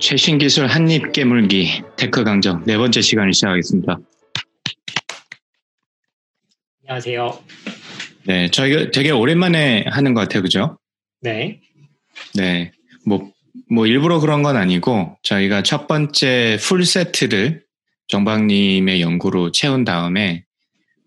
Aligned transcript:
최신 0.00 0.38
기술 0.38 0.66
한입 0.66 1.12
깨물기 1.12 1.82
테크 1.96 2.22
강정 2.22 2.62
네 2.64 2.76
번째 2.78 3.00
시간을 3.00 3.32
시작하겠습니다. 3.32 3.98
안녕하세요. 6.86 7.42
네, 8.24 8.50
저희가 8.50 8.90
되게 8.92 9.10
오랜만에 9.10 9.84
하는 9.88 10.14
것 10.14 10.20
같아요, 10.20 10.42
그죠? 10.42 10.78
네. 11.20 11.60
네, 12.34 12.70
뭐, 13.04 13.32
뭐 13.70 13.86
일부러 13.86 14.20
그런 14.20 14.42
건 14.42 14.56
아니고 14.56 15.18
저희가 15.22 15.62
첫 15.62 15.88
번째 15.88 16.58
풀 16.60 16.84
세트를 16.84 17.64
정박님의 18.06 19.00
연구로 19.00 19.50
채운 19.50 19.84
다음에 19.84 20.44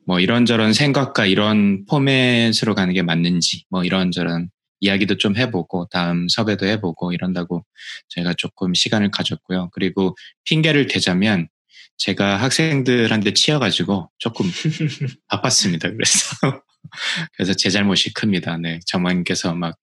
뭐 0.05 0.19
이런저런 0.19 0.73
생각과 0.73 1.25
이런 1.25 1.85
포맷으로 1.85 2.75
가는 2.75 2.93
게 2.93 3.01
맞는지 3.01 3.63
뭐 3.69 3.83
이런저런 3.83 4.49
이야기도 4.81 5.17
좀 5.17 5.37
해보고 5.37 5.87
다음 5.89 6.27
섭외도 6.27 6.65
해보고 6.65 7.13
이런다고 7.13 7.65
제가 8.09 8.33
조금 8.33 8.73
시간을 8.73 9.11
가졌고요. 9.11 9.69
그리고 9.71 10.15
핑계를 10.43 10.87
대자면 10.87 11.47
제가 11.97 12.37
학생들한테 12.37 13.33
치여가지고 13.33 14.11
조금 14.17 14.45
바빴습니다. 15.29 15.91
그래서 15.91 16.35
그래서 17.33 17.53
제 17.53 17.69
잘못이 17.69 18.13
큽니다. 18.13 18.57
네, 18.57 18.79
정만님께서 18.85 19.55
막 19.55 19.77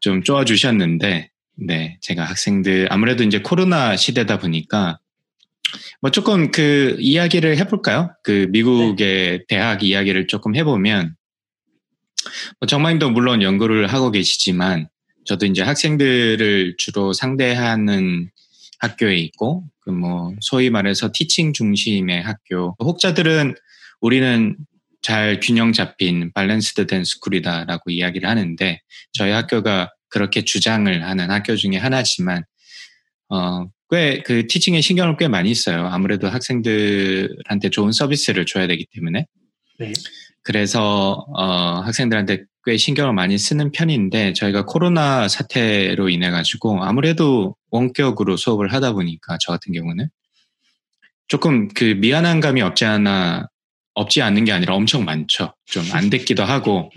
좀 0.00 0.22
쪼아주셨는데 0.22 1.30
네, 1.66 1.98
제가 2.00 2.24
학생들 2.24 2.88
아무래도 2.90 3.24
이제 3.24 3.40
코로나 3.40 3.96
시대다 3.96 4.38
보니까 4.38 5.00
뭐 6.00 6.10
조금 6.10 6.50
그 6.50 6.96
이야기를 6.98 7.58
해볼까요? 7.58 8.10
그 8.22 8.46
미국의 8.50 9.38
네. 9.38 9.44
대학 9.48 9.82
이야기를 9.82 10.26
조금 10.28 10.54
해보면 10.54 11.06
뭐 11.06 11.17
정박님도 12.66 13.10
물론 13.10 13.42
연구를 13.42 13.86
하고 13.88 14.10
계시지만 14.10 14.88
저도 15.24 15.46
이제 15.46 15.62
학생들을 15.62 16.74
주로 16.78 17.12
상대하는 17.12 18.30
학교에 18.80 19.16
있고 19.16 19.64
그 19.80 19.90
뭐 19.90 20.34
소위 20.40 20.68
말해서 20.70 21.10
teaching 21.14 21.52
중심의 21.54 22.22
학교 22.22 22.76
혹자들은 22.80 23.54
우리는 24.00 24.56
잘 25.00 25.40
균형 25.42 25.72
잡힌 25.72 26.30
balanced 26.34 26.86
된 26.86 27.04
school이다라고 27.04 27.90
이야기를 27.90 28.28
하는데 28.28 28.80
저희 29.12 29.30
학교가 29.32 29.90
그렇게 30.08 30.44
주장을 30.44 31.02
하는 31.04 31.30
학교 31.30 31.56
중에 31.56 31.76
하나지만 31.76 32.44
어, 33.30 33.66
꽤 33.90 34.22
그 34.24 34.46
teaching에 34.46 34.80
신경을 34.82 35.16
꽤 35.18 35.28
많이 35.28 35.54
써요. 35.54 35.86
아무래도 35.90 36.28
학생들한테 36.28 37.70
좋은 37.70 37.92
서비스를 37.92 38.44
줘야 38.46 38.66
되기 38.66 38.86
때문에. 38.92 39.26
네. 39.78 39.92
그래서 40.42 41.26
어, 41.34 41.80
학생들한테 41.84 42.44
꽤 42.64 42.76
신경을 42.76 43.12
많이 43.14 43.38
쓰는 43.38 43.70
편인데 43.72 44.32
저희가 44.34 44.64
코로나 44.66 45.28
사태로 45.28 46.08
인해 46.08 46.30
가지고 46.30 46.82
아무래도 46.84 47.56
원격으로 47.70 48.36
수업을 48.36 48.72
하다 48.72 48.92
보니까 48.92 49.38
저 49.40 49.52
같은 49.52 49.72
경우는 49.72 50.08
조금 51.28 51.68
그 51.68 51.84
미안한 51.84 52.40
감이 52.40 52.62
없지 52.62 52.84
않아 52.84 53.48
없지 53.94 54.22
않는 54.22 54.44
게 54.44 54.52
아니라 54.52 54.74
엄청 54.74 55.04
많죠. 55.04 55.54
좀 55.66 55.84
안 55.92 56.10
됐기도 56.10 56.44
하고 56.44 56.90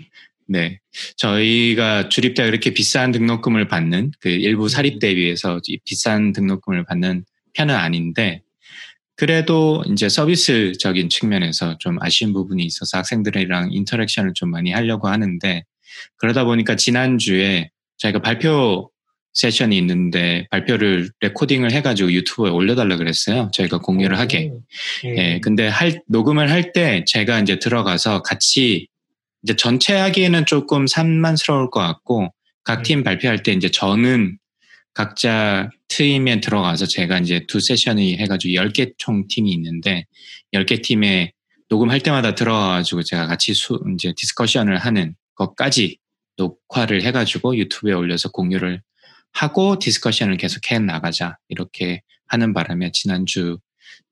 네. 0.48 0.78
저희가 1.16 2.08
주립대 2.08 2.46
이렇게 2.46 2.72
비싼 2.74 3.12
등록금을 3.12 3.68
받는 3.68 4.12
그 4.20 4.28
일부 4.28 4.68
사립대에 4.68 5.14
비해서 5.14 5.60
비싼 5.84 6.32
등록금을 6.32 6.84
받는 6.84 7.24
편은 7.54 7.74
아닌데 7.74 8.42
그래도 9.16 9.82
이제 9.90 10.08
서비스적인 10.08 11.08
측면에서 11.08 11.76
좀 11.78 11.98
아쉬운 12.00 12.32
부분이 12.32 12.64
있어서 12.64 12.98
학생들이랑 12.98 13.72
인터랙션을 13.72 14.32
좀 14.34 14.50
많이 14.50 14.72
하려고 14.72 15.08
하는데 15.08 15.64
그러다 16.16 16.44
보니까 16.44 16.76
지난주에 16.76 17.70
저희가 17.98 18.20
발표 18.20 18.90
세션이 19.34 19.78
있는데 19.78 20.46
발표를 20.50 21.10
레코딩을 21.20 21.72
해가지고 21.72 22.12
유튜브에 22.12 22.50
올려달라 22.50 22.96
그랬어요. 22.96 23.50
저희가 23.54 23.78
공유를 23.78 24.18
하게. 24.18 24.52
예. 25.04 25.12
네, 25.12 25.40
근데 25.40 25.68
할, 25.68 26.02
녹음을 26.08 26.50
할 26.50 26.72
때 26.72 27.04
제가 27.06 27.40
이제 27.40 27.58
들어가서 27.58 28.22
같이 28.22 28.88
이제 29.42 29.56
전체 29.56 29.94
하기에는 29.94 30.46
조금 30.46 30.86
산만스러울 30.86 31.70
것 31.70 31.80
같고 31.80 32.32
각팀 32.64 33.00
음. 33.00 33.04
발표할 33.04 33.42
때 33.42 33.52
이제 33.52 33.70
저는 33.70 34.38
각자 34.94 35.70
팀에 35.88 36.40
들어가서 36.40 36.86
제가 36.86 37.18
이제 37.18 37.44
두 37.46 37.60
세션을 37.60 38.02
해가지고 38.18 38.54
10개 38.54 38.94
총 38.98 39.26
팀이 39.28 39.50
있는데 39.52 40.06
10개 40.52 40.82
팀에 40.82 41.32
녹음할 41.68 42.00
때마다 42.00 42.34
들어가가지고 42.34 43.02
제가 43.02 43.26
같이 43.26 43.54
수, 43.54 43.80
이제 43.94 44.12
discussion을 44.16 44.76
하는 44.78 45.14
것까지 45.34 45.98
녹화를 46.36 47.02
해가지고 47.02 47.56
유튜브에 47.56 47.94
올려서 47.94 48.30
공유를 48.30 48.82
하고 49.32 49.78
discussion을 49.78 50.36
계속 50.36 50.70
해 50.70 50.78
나가자 50.78 51.38
이렇게 51.48 52.02
하는 52.26 52.52
바람에 52.52 52.90
지난주 52.92 53.58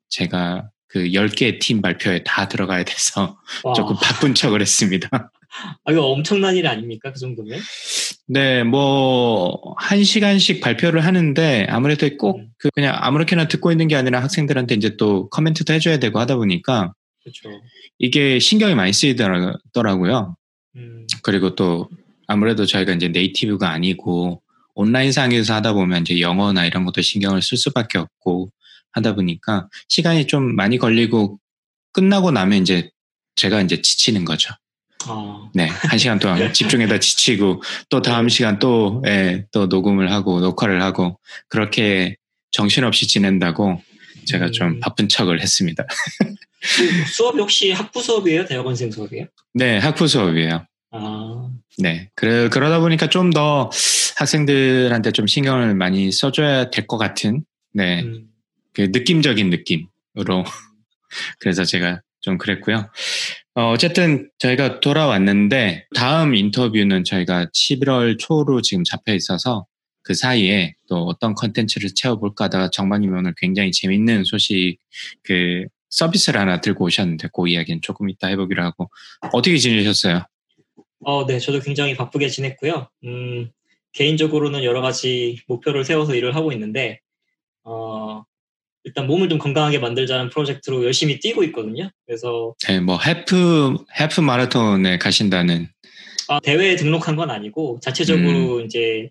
제가 0.08 0.70
그 0.86 1.04
10개 1.04 1.60
팀 1.60 1.82
발표에 1.82 2.24
다 2.24 2.48
들어가야 2.48 2.84
돼서 2.84 3.38
와. 3.62 3.72
조금 3.74 3.96
바쁜 3.96 4.34
척을 4.34 4.60
했습니다. 4.60 5.08
아, 5.84 5.92
이거 5.92 6.06
엄청난 6.06 6.56
일 6.56 6.66
아닙니까? 6.66 7.12
그 7.12 7.18
정도면? 7.18 7.60
네, 8.26 8.62
뭐, 8.62 9.74
한 9.78 10.04
시간씩 10.04 10.60
발표를 10.60 11.04
하는,데 11.04 11.66
아무래도 11.68 12.08
꼭 12.16 12.38
음. 12.38 12.48
그 12.58 12.70
그냥 12.70 12.94
아무렇게나 12.96 13.48
듣고 13.48 13.72
있는 13.72 13.88
게 13.88 13.96
아니라 13.96 14.22
학생들한테 14.22 14.76
이제 14.76 14.96
또 14.96 15.28
커멘트도 15.30 15.72
해줘야 15.72 15.98
되고 15.98 16.18
하다 16.18 16.36
보니까 16.36 16.94
그쵸. 17.24 17.50
이게 17.98 18.38
신경이 18.38 18.74
많이 18.74 18.92
쓰이더라고요. 18.92 20.36
음. 20.76 21.06
그리고 21.22 21.54
또 21.54 21.88
아무래도 22.26 22.64
저희가 22.66 22.92
이제 22.92 23.08
네이티브가 23.08 23.68
아니고 23.68 24.42
온라인 24.74 25.12
상에서 25.12 25.54
하다 25.54 25.72
보면 25.72 26.02
이제 26.02 26.20
영어나 26.20 26.64
이런 26.64 26.84
것도 26.84 27.02
신경을 27.02 27.42
쓸 27.42 27.58
수밖에 27.58 27.98
없고 27.98 28.50
하다 28.92 29.16
보니까 29.16 29.68
시간이 29.88 30.26
좀 30.26 30.54
많이 30.54 30.78
걸리고 30.78 31.38
끝나고 31.92 32.30
나면 32.30 32.62
이제 32.62 32.90
제가 33.34 33.60
이제 33.62 33.82
지치는 33.82 34.24
거죠. 34.24 34.54
어. 35.08 35.50
네, 35.54 35.66
한 35.66 35.98
시간 35.98 36.18
동안 36.18 36.36
집중해다 36.52 36.98
지치고 37.00 37.62
또 37.88 38.02
다음 38.02 38.28
시간 38.28 38.58
또, 38.58 39.02
예, 39.06 39.46
또 39.52 39.66
녹음을 39.66 40.12
하고 40.12 40.40
녹화를 40.40 40.82
하고 40.82 41.18
그렇게 41.48 42.16
정신없이 42.50 43.06
지낸다고 43.06 43.82
제가 44.26 44.46
음. 44.46 44.52
좀 44.52 44.80
바쁜 44.80 45.08
척을 45.08 45.40
했습니다. 45.40 45.84
수업 47.12 47.38
역시 47.38 47.72
학부 47.72 48.02
수업이에요? 48.02 48.44
대학원생 48.44 48.90
수업이에요? 48.90 49.26
네, 49.54 49.78
학부 49.78 50.06
수업이에요. 50.06 50.66
아. 50.92 51.48
네, 51.78 52.10
그래, 52.14 52.48
그러다 52.48 52.80
보니까 52.80 53.08
좀 53.08 53.30
더 53.30 53.70
학생들한테 54.16 55.12
좀 55.12 55.26
신경을 55.26 55.74
많이 55.74 56.12
써줘야 56.12 56.68
될 56.70 56.86
것 56.86 56.98
같은, 56.98 57.42
네, 57.72 58.02
음. 58.02 58.26
그 58.74 58.88
느낌적인 58.92 59.48
느낌으로. 59.48 60.44
그래서 61.40 61.64
제가 61.64 62.02
좀 62.20 62.36
그랬고요. 62.36 62.90
어, 63.60 63.72
어쨌든 63.72 64.30
저희가 64.38 64.80
돌아왔는데 64.80 65.86
다음 65.94 66.34
인터뷰는 66.34 67.04
저희가 67.04 67.48
11월 67.52 68.18
초로 68.18 68.62
지금 68.62 68.84
잡혀 68.84 69.12
있어서 69.12 69.66
그 70.02 70.14
사이에 70.14 70.72
또 70.88 71.04
어떤 71.04 71.34
컨텐츠를 71.34 71.90
채워볼까 71.94 72.46
하다가 72.46 72.70
정방님 72.70 73.14
오늘 73.14 73.34
굉장히 73.36 73.70
재밌는 73.70 74.24
소식 74.24 74.78
그 75.22 75.66
서비스를 75.90 76.40
하나 76.40 76.62
들고 76.62 76.86
오셨는데 76.86 77.28
그 77.34 77.48
이야기는 77.48 77.82
조금 77.82 78.08
이따 78.08 78.28
해보기로 78.28 78.62
하고 78.62 78.88
어떻게 79.30 79.58
지내셨어요? 79.58 80.22
어, 81.04 81.26
네, 81.26 81.38
저도 81.38 81.60
굉장히 81.60 81.94
바쁘게 81.94 82.28
지냈고요. 82.28 82.88
음, 83.04 83.50
개인적으로는 83.92 84.64
여러 84.64 84.80
가지 84.80 85.38
목표를 85.46 85.84
세워서 85.84 86.14
일을 86.14 86.34
하고 86.34 86.50
있는데 86.52 87.00
어, 87.64 88.24
일단 88.84 89.06
몸을 89.06 89.28
좀 89.28 89.38
건강하게 89.38 89.78
만들자는 89.78 90.30
프로젝트로 90.30 90.84
열심히 90.84 91.20
뛰고 91.20 91.44
있거든요. 91.44 91.90
그래서 92.06 92.54
네, 92.66 92.80
뭐 92.80 92.98
해프 92.98 93.76
해프 94.00 94.20
마라톤에 94.20 94.98
가신다는 94.98 95.68
아, 96.28 96.40
대회에 96.40 96.76
등록한 96.76 97.16
건 97.16 97.30
아니고 97.30 97.80
자체적으로 97.82 98.58
음. 98.58 98.64
이제 98.64 99.10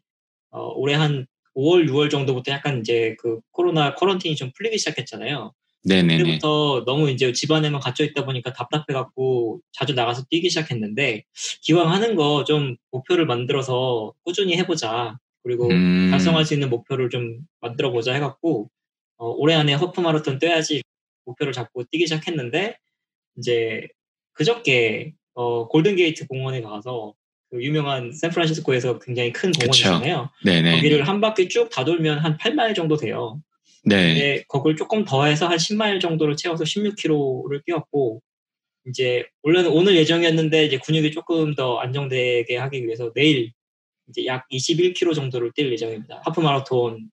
어, 0.51 0.71
올해 0.75 0.95
한 0.95 1.27
5월 1.55 1.87
6월 1.89 2.09
정도부터 2.09 2.51
약간 2.51 2.79
이제 2.79 3.15
그 3.19 3.39
코로나 3.51 3.93
쿼런틴이 3.95 4.35
좀 4.35 4.51
풀리기 4.55 4.77
시작했잖아요. 4.77 5.53
네네네. 5.83 6.17
그때부터 6.17 6.83
너무 6.85 7.09
이제 7.09 7.31
집안에만 7.31 7.79
갇혀 7.79 8.03
있다 8.03 8.25
보니까 8.25 8.51
답답해 8.53 8.85
갖고 8.91 9.61
자주 9.71 9.93
나가서 9.93 10.23
뛰기 10.29 10.49
시작했는데 10.49 11.23
기왕 11.61 11.91
하는 11.91 12.15
거 12.15 12.43
좀 12.45 12.75
목표를 12.91 13.25
만들어서 13.25 14.13
꾸준히 14.23 14.57
해보자. 14.57 15.17
그리고 15.43 15.69
음. 15.69 16.09
달성할 16.11 16.45
수 16.45 16.53
있는 16.53 16.69
목표를 16.69 17.09
좀 17.09 17.39
만들어 17.61 17.91
보자 17.91 18.13
해갖고 18.13 18.69
어, 19.19 19.29
올해 19.37 19.53
안에 19.55 19.73
허프 19.73 20.01
마라톤 20.01 20.39
뛰어야지 20.39 20.81
목표를 21.25 21.53
잡고 21.53 21.83
뛰기 21.91 22.07
시작했는데 22.07 22.77
이제 23.37 23.87
그저께 24.33 25.13
어, 25.33 25.67
골든게이트 25.67 26.27
공원에 26.27 26.61
가서 26.61 27.13
그 27.51 27.61
유명한 27.63 28.11
샌프란시스코에서 28.13 28.99
굉장히 28.99 29.31
큰 29.33 29.51
공원이잖아요. 29.51 30.29
네네. 30.45 30.75
거기를 30.75 31.07
한 31.07 31.19
바퀴 31.21 31.47
쭉 31.49 31.69
다 31.69 31.83
돌면 31.83 32.19
한 32.19 32.37
8마일 32.37 32.75
정도 32.75 32.95
돼요. 32.95 33.41
네. 33.83 33.95
근데 34.07 34.43
거기를 34.47 34.75
조금 34.77 35.03
더해서 35.05 35.47
한 35.47 35.57
10마일 35.57 35.99
정도를 35.99 36.35
채워서 36.35 36.63
16km를 36.63 37.63
뛰었고 37.65 38.21
이제 38.87 39.25
원래는 39.43 39.71
오늘 39.71 39.95
예정이었는데 39.97 40.65
이제 40.65 40.77
근육이 40.77 41.11
조금 41.11 41.55
더 41.55 41.77
안정되게 41.79 42.55
하기 42.57 42.85
위해서 42.85 43.11
내일 43.13 43.51
이제 44.09 44.25
약 44.25 44.47
21km 44.49 45.13
정도를 45.15 45.51
뛸 45.53 45.71
예정입니다. 45.71 46.21
하프 46.25 46.39
마라톤 46.39 47.09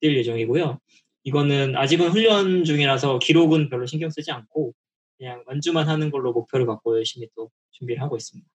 뛸 0.00 0.16
예정이고요. 0.16 0.78
이거는 1.24 1.76
아직은 1.76 2.08
훈련 2.08 2.64
중이라서 2.64 3.18
기록은 3.18 3.68
별로 3.68 3.86
신경 3.86 4.10
쓰지 4.10 4.30
않고 4.30 4.72
그냥 5.18 5.42
완주만 5.46 5.88
하는 5.88 6.10
걸로 6.10 6.32
목표를 6.32 6.66
갖고 6.66 6.96
열심히 6.96 7.28
또 7.36 7.50
준비를 7.72 8.02
하고 8.02 8.16
있습니다. 8.16 8.48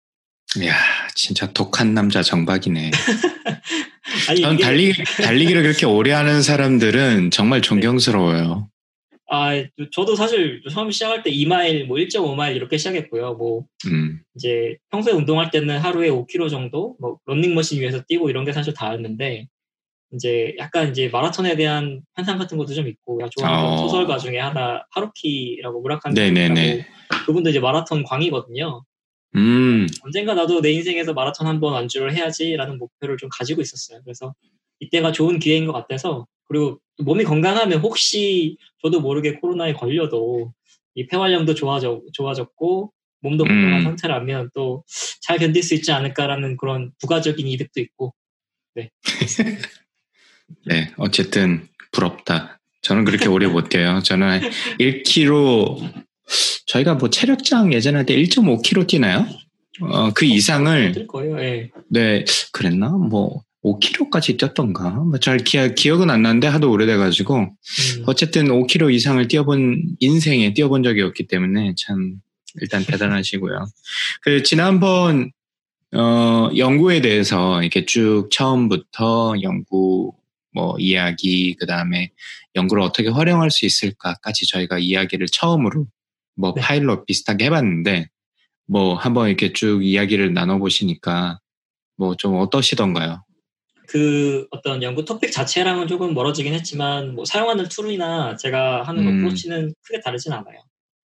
이야, 0.61 0.73
진짜 1.13 1.51
독한 1.53 1.93
남자 1.93 2.21
정박이네. 2.21 2.91
아니, 4.29 4.41
전 4.41 4.53
이게... 4.55 4.63
달리기, 4.63 5.03
달리기를 5.23 5.61
그렇게 5.61 5.85
오래 5.85 6.11
하는 6.11 6.41
사람들은 6.41 7.31
정말 7.31 7.61
존경스러워요. 7.61 8.69
아, 9.29 9.51
저도 9.91 10.15
사실 10.15 10.61
처음 10.71 10.89
시작할 10.89 11.21
때 11.21 11.29
2마일, 11.31 11.85
뭐 11.85 11.97
1.5마일 11.97 12.55
이렇게 12.55 12.77
시작했고요. 12.77 13.33
뭐, 13.33 13.65
음. 13.87 14.21
이제 14.35 14.77
평소에 14.89 15.13
운동할 15.13 15.51
때는 15.51 15.79
하루에 15.79 16.09
5km 16.09 16.49
정도, 16.49 16.95
뭐, 16.99 17.19
런닝머신 17.25 17.81
위에서 17.81 18.01
뛰고 18.07 18.29
이런 18.29 18.45
게 18.45 18.53
사실 18.53 18.73
다였는데, 18.73 19.47
이제 20.13 20.55
약간 20.57 20.89
이제 20.89 21.09
마라톤에 21.09 21.55
대한 21.55 22.01
환상 22.13 22.37
같은 22.37 22.57
것도 22.57 22.73
좀 22.73 22.87
있고, 22.87 23.19
좋아하는 23.37 23.69
어. 23.69 23.77
소설가 23.77 24.17
중에 24.17 24.39
하나, 24.39 24.83
하루키라고 24.91 25.81
무라카미라고 25.81 26.19
그분도 27.25 27.49
이제 27.49 27.59
마라톤 27.59 28.03
광이거든요. 28.03 28.83
음. 29.35 29.87
언젠가 30.03 30.33
나도 30.33 30.61
내 30.61 30.71
인생에서 30.71 31.13
마라톤 31.13 31.47
한번 31.47 31.75
안주를 31.75 32.15
해야지라는 32.15 32.77
목표를 32.77 33.17
좀 33.17 33.29
가지고 33.29 33.61
있었어요. 33.61 33.99
그래서 34.03 34.33
이때가 34.79 35.11
좋은 35.11 35.39
기회인 35.39 35.65
것 35.65 35.73
같아서 35.73 36.25
그리고 36.47 36.79
몸이 37.03 37.23
건강하면 37.25 37.79
혹시 37.79 38.57
저도 38.81 39.01
모르게 39.01 39.33
코로나에 39.33 39.73
걸려도 39.73 40.53
이 40.95 41.05
폐활량도 41.07 41.53
좋아져, 41.55 42.01
좋아졌고 42.13 42.93
몸도 43.19 43.43
건강한 43.43 43.79
음. 43.79 43.83
상태라면 43.83 44.51
또 44.53 44.83
잘 45.27 45.39
견딜 45.39 45.61
수 45.61 45.75
있지 45.75 45.91
않을까라는 45.91 46.55
그런 46.55 46.93
부가적인 47.01 47.45
이득도 47.45 47.81
있고 47.81 48.13
네. 48.75 48.89
네, 50.65 50.91
어쨌든 50.97 51.67
부럽다. 51.91 52.59
저는 52.81 53.05
그렇게 53.05 53.27
오래 53.27 53.47
못 53.47 53.69
뛰어요. 53.69 54.01
저는 54.01 54.41
1km 54.79 55.93
저희가 56.67 56.95
뭐 56.95 57.09
체력장 57.09 57.73
예전에 57.73 58.05
때 58.05 58.15
1.5km 58.15 58.87
뛰나요? 58.87 59.25
어, 59.81 60.11
그 60.13 60.25
이상을 60.25 61.07
거예요. 61.07 61.35
네. 61.35 61.69
네, 61.89 62.25
그랬나? 62.51 62.89
뭐 62.89 63.43
5km까지 63.63 64.37
뛰었던가? 64.37 64.89
뭐잘 64.89 65.39
기억, 65.39 65.75
기억은 65.75 66.09
안 66.09 66.21
나는데 66.21 66.47
하도 66.47 66.71
오래돼가지고 66.71 67.35
음. 67.37 68.03
어쨌든 68.05 68.45
5km 68.47 68.93
이상을 68.93 69.27
뛰어본 69.27 69.95
인생에 69.99 70.53
뛰어본 70.53 70.83
적이 70.83 71.01
없기 71.01 71.27
때문에 71.27 71.73
참 71.77 72.15
일단 72.61 72.83
대단하시고요. 72.85 73.65
그 74.21 74.43
지난번 74.43 75.31
어, 75.93 76.49
연구에 76.55 77.01
대해서 77.01 77.61
이렇게 77.61 77.85
쭉 77.85 78.27
처음부터 78.31 79.35
연구 79.41 80.13
뭐 80.57 80.75
이야기 80.79 81.55
그 81.59 81.67
다음에 81.67 82.09
연구를 82.55 82.81
어떻게 82.81 83.09
활용할 83.09 83.51
수 83.51 83.67
있을까까지 83.67 84.47
저희가 84.47 84.79
이야기를 84.79 85.27
처음으로 85.31 85.85
뭐 86.35 86.53
네. 86.55 86.61
파일럿 86.61 87.05
비슷하게 87.05 87.45
해봤는데 87.45 88.07
뭐 88.65 88.95
한번 88.95 89.27
이렇게 89.27 89.53
쭉 89.53 89.85
이야기를 89.85 90.33
나눠보시니까 90.33 91.39
뭐 91.97 92.15
좀 92.15 92.35
어떠시던가요? 92.37 93.23
그 93.87 94.47
어떤 94.51 94.81
연구 94.83 95.05
토픽 95.05 95.31
자체랑은 95.31 95.87
조금 95.87 96.13
멀어지긴 96.13 96.53
했지만 96.53 97.15
뭐 97.15 97.23
사용하는 97.23 97.69
tool이나 97.69 98.35
제가 98.35 98.83
하는 98.83 99.07
음. 99.07 99.19
approach는 99.23 99.73
크게 99.83 100.01
다르진 100.01 100.33
않아요. 100.33 100.59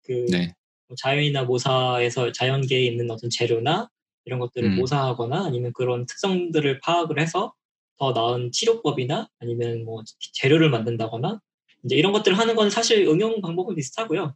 그 0.03 0.27
네. 0.31 0.55
뭐 0.89 0.97
자연이나 1.01 1.45
모사에서 1.45 2.33
자연계에 2.33 2.85
있는 2.85 3.11
어떤 3.11 3.31
재료나 3.31 3.89
이런 4.25 4.41
것들을 4.41 4.71
음. 4.71 4.77
모사하거나 4.77 5.45
아니면 5.45 5.73
그런 5.75 6.07
특성들을 6.07 6.81
파악을 6.81 7.21
해서 7.21 7.55
더 7.99 8.13
나은 8.13 8.51
치료법이나 8.53 9.29
아니면 9.39 9.85
뭐 9.85 10.03
재료를 10.33 10.71
만든다거나 10.71 11.41
이제 11.85 11.97
이런 11.97 12.13
것들을 12.13 12.37
하는 12.39 12.55
건 12.55 12.71
사실 12.71 13.07
응용 13.07 13.41
방법은 13.41 13.75
비슷하고요. 13.75 14.35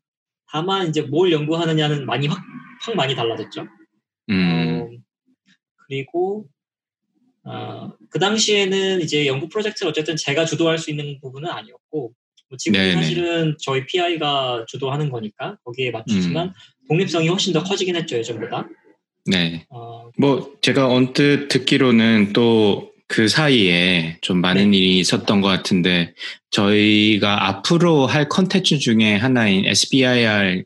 다만 0.50 0.88
이제 0.88 1.02
뭘 1.02 1.32
연구하느냐는 1.32 2.06
많이 2.06 2.26
확, 2.26 2.40
확 2.81 2.94
많이 2.94 3.14
달라졌죠. 3.14 3.66
음. 4.31 4.81
어, 4.81 4.88
그리고 5.87 6.46
어, 7.44 7.93
그 8.10 8.19
당시에는 8.19 9.00
이제 9.00 9.26
연구 9.26 9.49
프로젝트를 9.49 9.90
어쨌든 9.90 10.16
제가 10.16 10.44
주도할 10.44 10.78
수 10.78 10.90
있는 10.90 11.19
부분은 11.20 11.49
아니었고 11.50 12.12
뭐 12.50 12.56
지금 12.58 12.81
은 12.81 12.93
사실은 12.93 13.56
저희 13.61 13.84
PI가 13.87 14.64
주도하는 14.69 15.11
거니까 15.11 15.58
거기에 15.64 15.90
맞추지만 15.90 16.49
음. 16.49 16.52
독립성이 16.88 17.28
훨씬 17.28 17.52
더 17.52 17.62
커지긴 17.62 17.96
했죠 17.96 18.16
예전보다. 18.16 18.69
네. 19.26 19.66
어, 19.69 20.11
뭐 20.19 20.56
제가 20.62 20.88
언뜻 20.88 21.49
듣기로는 21.49 22.32
또 22.32 22.93
그 23.08 23.26
사이에 23.26 24.19
좀 24.20 24.40
많은 24.40 24.70
네. 24.70 24.76
일이 24.76 24.99
있었던 24.99 25.40
것 25.40 25.49
같은데 25.49 26.14
저희가 26.50 27.49
앞으로 27.49 28.06
할 28.06 28.28
컨텐츠 28.28 28.78
중에 28.78 29.16
하나인 29.16 29.64
SBIR을 29.64 30.64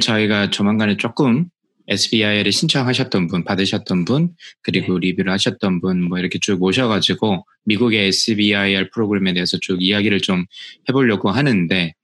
저희가 0.00 0.50
조만간에 0.50 0.96
조금 0.96 1.46
SBI를 1.86 2.50
신청하셨던 2.50 3.26
분, 3.26 3.44
받으셨던 3.44 4.06
분, 4.06 4.30
그리고 4.62 4.98
네. 4.98 5.08
리뷰를 5.08 5.30
하셨던 5.32 5.82
분, 5.82 6.02
뭐 6.02 6.18
이렇게 6.18 6.38
쭉 6.40 6.58
모셔가지고 6.58 7.46
미국의 7.66 8.06
SBIR 8.08 8.88
프로그램에 8.90 9.34
대해서 9.34 9.58
쭉 9.60 9.82
이야기를 9.82 10.20
좀 10.20 10.46
해보려고 10.88 11.30
하는데 11.30 11.94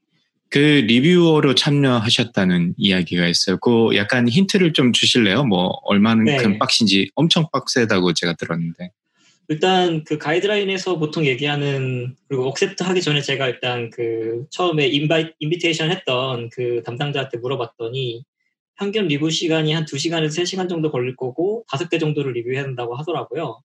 그 0.51 0.59
리뷰어로 0.59 1.55
참여하셨다는 1.55 2.75
이야기가 2.77 3.27
있어요. 3.29 3.59
그 3.59 3.95
약간 3.95 4.29
힌트를 4.29 4.73
좀 4.73 4.93
주실래요? 4.93 5.45
뭐 5.45 5.79
얼마만큼 5.85 6.53
네. 6.53 6.59
빡신지 6.59 7.11
엄청 7.15 7.47
빡세다고 7.53 8.15
제가 8.15 8.35
들었는데. 8.35 8.91
일단 9.49 10.05
그 10.05 10.19
가이드라인에서 10.19 10.99
보통 10.99 11.25
얘기하는 11.27 12.15
그리고 12.29 12.49
accept 12.49 12.83
하기 12.83 13.01
전에 13.03 13.21
제가 13.21 13.49
일단 13.49 13.91
그 13.91 14.47
처음에 14.51 14.87
invi 14.87 15.33
invitation 15.39 15.91
했던 15.91 16.51
그 16.51 16.83
담당자한테 16.85 17.39
물어봤더니 17.39 18.25
평균 18.77 19.09
리뷰 19.09 19.31
시간이 19.31 19.73
한 19.73 19.85
2시간에서 19.85 20.43
3시간 20.43 20.69
정도 20.69 20.91
걸릴 20.91 21.17
거고 21.17 21.65
5개 21.69 21.99
정도를 22.01 22.33
리뷰해야 22.33 22.63
된다고 22.65 22.97
하더라고요. 22.97 23.61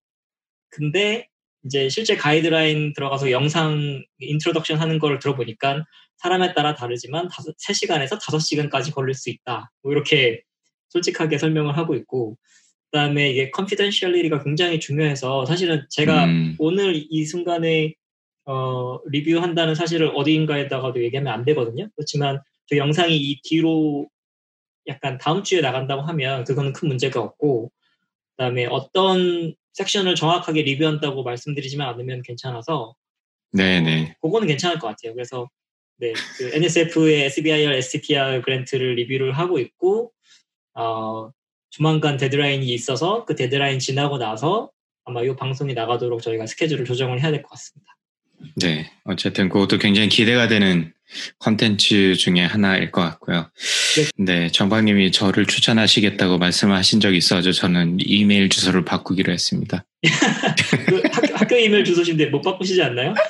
근데 0.69 1.29
이제 1.63 1.89
실제 1.89 2.15
가이드라인 2.15 2.93
들어가서 2.93 3.31
영상 3.31 4.03
introduction 4.19 4.77
하는 4.77 4.99
걸 4.99 5.19
들어보니까 5.19 5.85
사람에 6.17 6.53
따라 6.53 6.75
다르지만 6.75 7.27
3시간에서 7.29 8.19
5시간까지 8.19 8.93
걸릴 8.93 9.13
수 9.13 9.29
있다. 9.29 9.71
뭐 9.83 9.91
이렇게 9.91 10.41
솔직하게 10.89 11.37
설명을 11.37 11.77
하고 11.77 11.95
있고 11.95 12.37
그다음에 12.91 13.31
이게 13.31 13.51
confidentiality가 13.51 14.43
굉장히 14.43 14.79
중요해서 14.79 15.45
사실은 15.45 15.85
제가 15.89 16.25
음. 16.25 16.55
오늘 16.59 17.05
이 17.09 17.25
순간에 17.25 17.93
어, 18.45 18.99
리뷰한다는 19.07 19.75
사실을 19.75 20.11
어디인가에다가도 20.15 21.03
얘기하면 21.03 21.33
안 21.33 21.43
되거든요. 21.45 21.89
그렇지만 21.95 22.39
저 22.67 22.77
영상이 22.77 23.15
이 23.17 23.41
뒤로 23.43 24.07
약간 24.87 25.17
다음 25.17 25.43
주에 25.43 25.61
나간다고 25.61 26.03
하면 26.03 26.43
그거는 26.43 26.71
큰 26.73 26.87
문제가 26.87 27.21
없고 27.21 27.71
그다음에 28.37 28.65
어떤 28.65 29.55
섹션을 29.73 30.15
정확하게 30.15 30.61
리뷰한다고 30.61 31.23
말씀드리지만 31.23 31.87
않으면 31.89 32.21
괜찮아서 32.21 32.95
네네. 33.51 34.15
어, 34.19 34.27
그거는 34.27 34.47
괜찮을 34.47 34.79
것 34.79 34.87
같아요. 34.87 35.13
그래서 35.13 35.49
네, 35.97 36.13
그 36.37 36.51
NSF의 36.53 37.23
SBIR, 37.25 37.73
STTR 37.75 38.41
grant를 38.41 38.95
리뷰를 38.95 39.31
하고 39.33 39.59
있고 39.59 40.11
어, 40.73 41.31
조만간 41.69 42.17
데드라인이 42.17 42.65
있어서 42.73 43.25
그 43.25 43.35
데드라인 43.35 43.79
지나고 43.79 44.17
나서 44.17 44.71
아마 45.05 45.21
이 45.21 45.35
방송이 45.35 45.73
나가도록 45.73 46.21
저희가 46.21 46.47
스케줄을 46.47 46.85
조정을 46.85 47.21
해야 47.21 47.31
될 47.31 47.41
것 47.41 47.49
같습니다. 47.49 47.95
네, 48.55 48.91
어쨌든 49.05 49.49
그것도 49.49 49.77
굉장히 49.77 50.09
기대가 50.09 50.47
되는 50.47 50.93
컨텐츠 51.39 52.15
중에 52.15 52.43
하나일 52.43 52.91
것 52.91 53.01
같고요. 53.01 53.49
네, 54.17 54.23
네 54.25 54.51
정박님이 54.51 55.11
저를 55.11 55.45
추천하시겠다고 55.45 56.37
말씀하신 56.37 56.99
적이 56.99 57.17
있어서 57.17 57.51
저는 57.51 57.97
이메일 57.99 58.49
주소를 58.49 58.83
바꾸기로 58.85 59.31
했습니다. 59.31 59.85
그 60.87 61.01
학교, 61.11 61.35
학교, 61.35 61.55
이메일 61.55 61.83
주소신데 61.83 62.27
못 62.27 62.41
바꾸시지 62.41 62.81
않나요? 62.81 63.13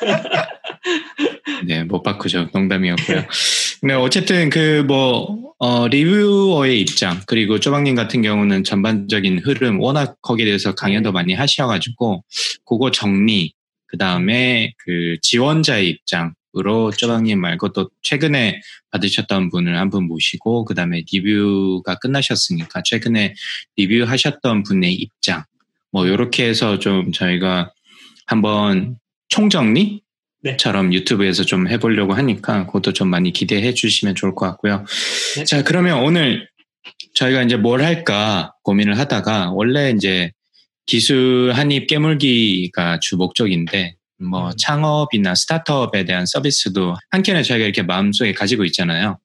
네, 1.67 1.83
못 1.83 2.03
바꾸죠. 2.03 2.49
농담이었고요. 2.53 3.25
네, 3.83 3.93
어쨌든 3.93 4.49
그 4.49 4.83
뭐 4.87 5.53
어, 5.57 5.87
리뷰어의 5.87 6.81
입장 6.81 7.21
그리고 7.27 7.59
쪼박님 7.59 7.95
같은 7.95 8.21
경우는 8.21 8.63
전반적인 8.65 9.39
흐름 9.39 9.79
워낙 9.79 10.17
거기에 10.21 10.45
대해서 10.45 10.75
강연도 10.75 11.11
많이 11.13 11.33
하셔가지고 11.33 12.23
그거 12.65 12.91
정리 12.91 13.53
그 13.87 13.97
다음에 13.97 14.73
그 14.79 15.15
지원자의 15.21 15.87
입장으로 15.89 16.91
쪼박님 16.91 17.39
말고 17.39 17.71
또 17.71 17.89
최근에 18.01 18.61
받으셨던 18.91 19.49
분을 19.49 19.77
한 19.77 19.89
분 19.89 20.07
모시고 20.07 20.65
그 20.65 20.75
다음에 20.75 21.03
리뷰가 21.11 21.99
끝나셨으니까 21.99 22.81
최근에 22.83 23.33
리뷰하셨던 23.77 24.63
분의 24.63 24.93
입장 24.93 25.43
뭐 25.91 26.05
이렇게 26.05 26.45
해서 26.47 26.79
좀 26.79 27.11
저희가 27.13 27.71
한번 28.27 28.97
총정리 29.29 30.01
네. 30.45 30.57
처럼 30.57 30.93
유튜브에서 30.93 31.43
좀 31.43 31.67
해보려고 31.67 32.13
하니까 32.13 32.67
그것도 32.67 32.93
좀 32.93 33.07
많이 33.07 33.33
기대해 33.33 33.73
주시면 33.73 34.13
좋을 34.13 34.35
것 34.35 34.45
같고요. 34.45 34.85
네. 35.37 35.43
자, 35.43 35.63
그러면 35.63 36.03
오늘 36.03 36.47
저희가 37.15 37.41
이제 37.41 37.57
뭘 37.57 37.81
할까 37.83 38.53
고민을 38.61 38.99
하다가 38.99 39.51
원래 39.53 39.89
이제 39.89 40.31
기술 40.85 41.51
한입 41.51 41.87
깨물기가 41.87 42.99
주 42.99 43.17
목적인데 43.17 43.95
뭐 44.19 44.49
음. 44.49 44.51
창업이나 44.55 45.33
스타트업에 45.33 46.05
대한 46.05 46.27
서비스도 46.27 46.95
한켠에 47.09 47.41
저희가 47.41 47.65
이렇게 47.65 47.81
마음속에 47.81 48.31
가지고 48.33 48.65
있잖아요. 48.65 49.17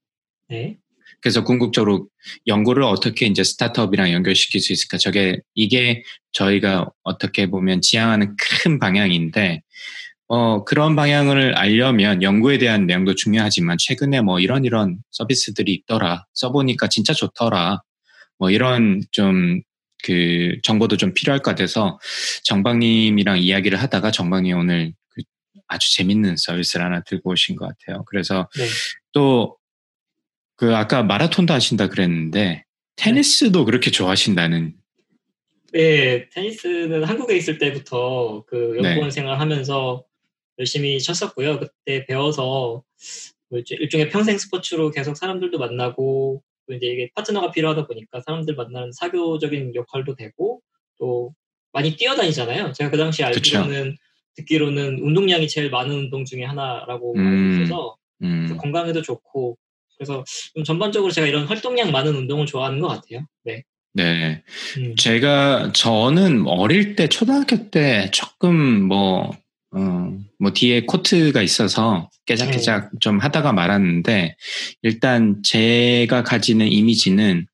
네. 0.48 0.78
그래서 1.20 1.44
궁극적으로 1.44 2.08
연구를 2.46 2.82
어떻게 2.82 3.26
이제 3.26 3.44
스타트업이랑 3.44 4.10
연결시킬 4.10 4.58
수 4.62 4.72
있을까? 4.72 4.96
저게 4.96 5.38
이게 5.54 6.02
저희가 6.32 6.88
어떻게 7.02 7.46
보면 7.50 7.82
지향하는 7.82 8.36
큰 8.38 8.78
방향인데 8.78 9.60
어, 10.32 10.64
그런 10.64 10.94
방향을 10.94 11.56
알려면 11.56 12.22
연구에 12.22 12.58
대한 12.58 12.86
내용도 12.86 13.14
중요하지만 13.14 13.76
최근에 13.78 14.20
뭐 14.20 14.38
이런 14.38 14.64
이런 14.64 14.98
서비스들이 15.10 15.72
있더라. 15.74 16.24
써보니까 16.34 16.88
진짜 16.88 17.12
좋더라. 17.12 17.82
뭐 18.38 18.50
이런 18.50 19.02
좀 19.10 19.62
그 20.02 20.56
정보도 20.62 20.96
좀 20.96 21.12
필요할 21.14 21.40
것 21.40 21.50
같아서 21.50 21.98
정박님이랑 22.44 23.38
이야기를 23.38 23.80
하다가 23.80 24.10
정박님 24.10 24.56
오늘 24.56 24.92
그 25.10 25.22
아주 25.68 25.94
재밌는 25.94 26.36
서비스를 26.36 26.84
하나 26.84 27.02
들고 27.02 27.30
오신 27.30 27.56
것 27.56 27.66
같아요. 27.66 28.04
그래서 28.04 28.48
네. 28.56 28.66
또그 29.12 30.76
아까 30.76 31.02
마라톤도 31.02 31.52
하신다 31.52 31.88
그랬는데 31.88 32.64
테니스도 32.96 33.60
네. 33.60 33.64
그렇게 33.64 33.90
좋아하신다는 33.90 34.74
네, 35.72 36.28
테니스는 36.30 37.04
한국에 37.04 37.36
있을 37.36 37.58
때부터 37.58 38.44
그 38.46 38.76
연구원 38.76 39.08
네. 39.08 39.10
생활하면서 39.10 40.04
열심히 40.60 41.00
쳤었고요. 41.00 41.58
그때 41.58 42.06
배워서 42.06 42.84
뭐 43.48 43.60
일종의 43.68 44.10
평생 44.10 44.38
스포츠로 44.38 44.90
계속 44.90 45.16
사람들도 45.16 45.58
만나고 45.58 46.42
또 46.68 46.74
이제 46.74 46.86
이게 46.86 47.10
파트너가 47.14 47.50
필요하다 47.50 47.86
보니까 47.86 48.20
사람들 48.20 48.54
만나는 48.54 48.92
사교적인 48.92 49.74
역할도 49.74 50.14
되고 50.14 50.60
또 50.98 51.34
많이 51.72 51.96
뛰어다니잖아요. 51.96 52.72
제가 52.72 52.90
그 52.90 52.96
당시 52.96 53.24
알기로는 53.24 53.96
듣기로는 54.36 55.00
운동량이 55.00 55.48
제일 55.48 55.70
많은 55.70 55.92
운동 55.92 56.24
중에 56.24 56.44
하나라고 56.44 57.14
음, 57.16 57.26
알고 57.26 57.62
있어서 57.62 57.96
음. 58.22 58.56
건강에도 58.58 59.02
좋고 59.02 59.58
그래서 59.96 60.24
좀 60.54 60.64
전반적으로 60.64 61.10
제가 61.10 61.26
이런 61.26 61.46
활동량 61.46 61.90
많은 61.90 62.14
운동을 62.14 62.46
좋아하는 62.46 62.80
것 62.80 62.88
같아요. 62.88 63.26
네. 63.44 63.64
네. 63.92 64.42
음. 64.78 64.94
제가 64.96 65.72
저는 65.72 66.46
어릴 66.46 66.94
때 66.94 67.08
초등학교 67.08 67.70
때 67.70 68.10
조금 68.12 68.84
뭐 68.84 69.36
어, 69.72 70.18
뭐 70.38 70.52
뒤에 70.52 70.84
코트가 70.86 71.42
있어서 71.42 72.10
깨작깨작 72.26 72.90
네. 72.92 72.98
좀 73.00 73.18
하다가 73.18 73.52
말았는데 73.52 74.36
일단 74.82 75.42
제가 75.42 76.24
가지는 76.24 76.66
이미지는 76.68 77.46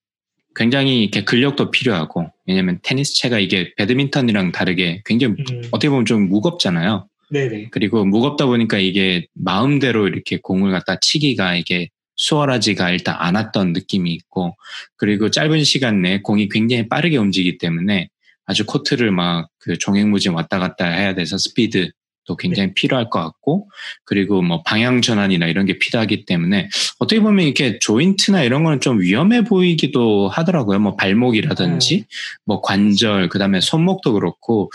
굉장히 0.54 1.02
이렇게 1.02 1.24
근력도 1.24 1.70
필요하고 1.70 2.30
왜냐면 2.46 2.78
테니스채가 2.82 3.38
이게 3.38 3.74
배드민턴이랑 3.76 4.52
다르게 4.52 5.02
굉장히 5.04 5.34
음. 5.50 5.62
어떻게 5.70 5.90
보면 5.90 6.06
좀 6.06 6.28
무겁잖아요. 6.28 7.08
네네. 7.30 7.68
그리고 7.70 8.04
무겁다 8.04 8.46
보니까 8.46 8.78
이게 8.78 9.26
마음대로 9.34 10.08
이렇게 10.08 10.38
공을 10.38 10.70
갖다 10.72 10.98
치기가 11.00 11.56
이게 11.56 11.90
수월하지가 12.14 12.90
일단 12.92 13.16
않았던 13.18 13.74
느낌이 13.74 14.12
있고 14.14 14.56
그리고 14.96 15.30
짧은 15.30 15.64
시간 15.64 16.00
내에 16.00 16.22
공이 16.22 16.48
굉장히 16.48 16.88
빠르게 16.88 17.18
움직이기 17.18 17.58
때문에 17.58 18.08
아주 18.46 18.64
코트를 18.64 19.10
막 19.10 19.50
그 19.66 19.76
종횡무진 19.76 20.32
왔다 20.32 20.60
갔다 20.60 20.86
해야 20.86 21.14
돼서 21.14 21.36
스피드 21.36 21.90
또 22.26 22.36
굉장히 22.36 22.68
네. 22.68 22.74
필요할 22.74 23.10
것 23.10 23.20
같고 23.20 23.70
그리고 24.04 24.42
뭐 24.42 24.62
방향 24.62 25.00
전환이나 25.00 25.46
이런 25.46 25.66
게 25.66 25.78
필요하기 25.78 26.24
때문에 26.24 26.68
어떻게 26.98 27.20
보면 27.20 27.44
이렇게 27.44 27.78
조인트나 27.78 28.42
이런 28.42 28.64
거는 28.64 28.80
좀 28.80 29.00
위험해 29.00 29.44
보이기도 29.44 30.28
하더라고요. 30.28 30.78
뭐 30.78 30.96
발목이라든지 30.96 31.98
음. 31.98 32.04
뭐 32.44 32.60
관절 32.60 33.28
그다음에 33.28 33.60
손목도 33.60 34.12
그렇고 34.14 34.70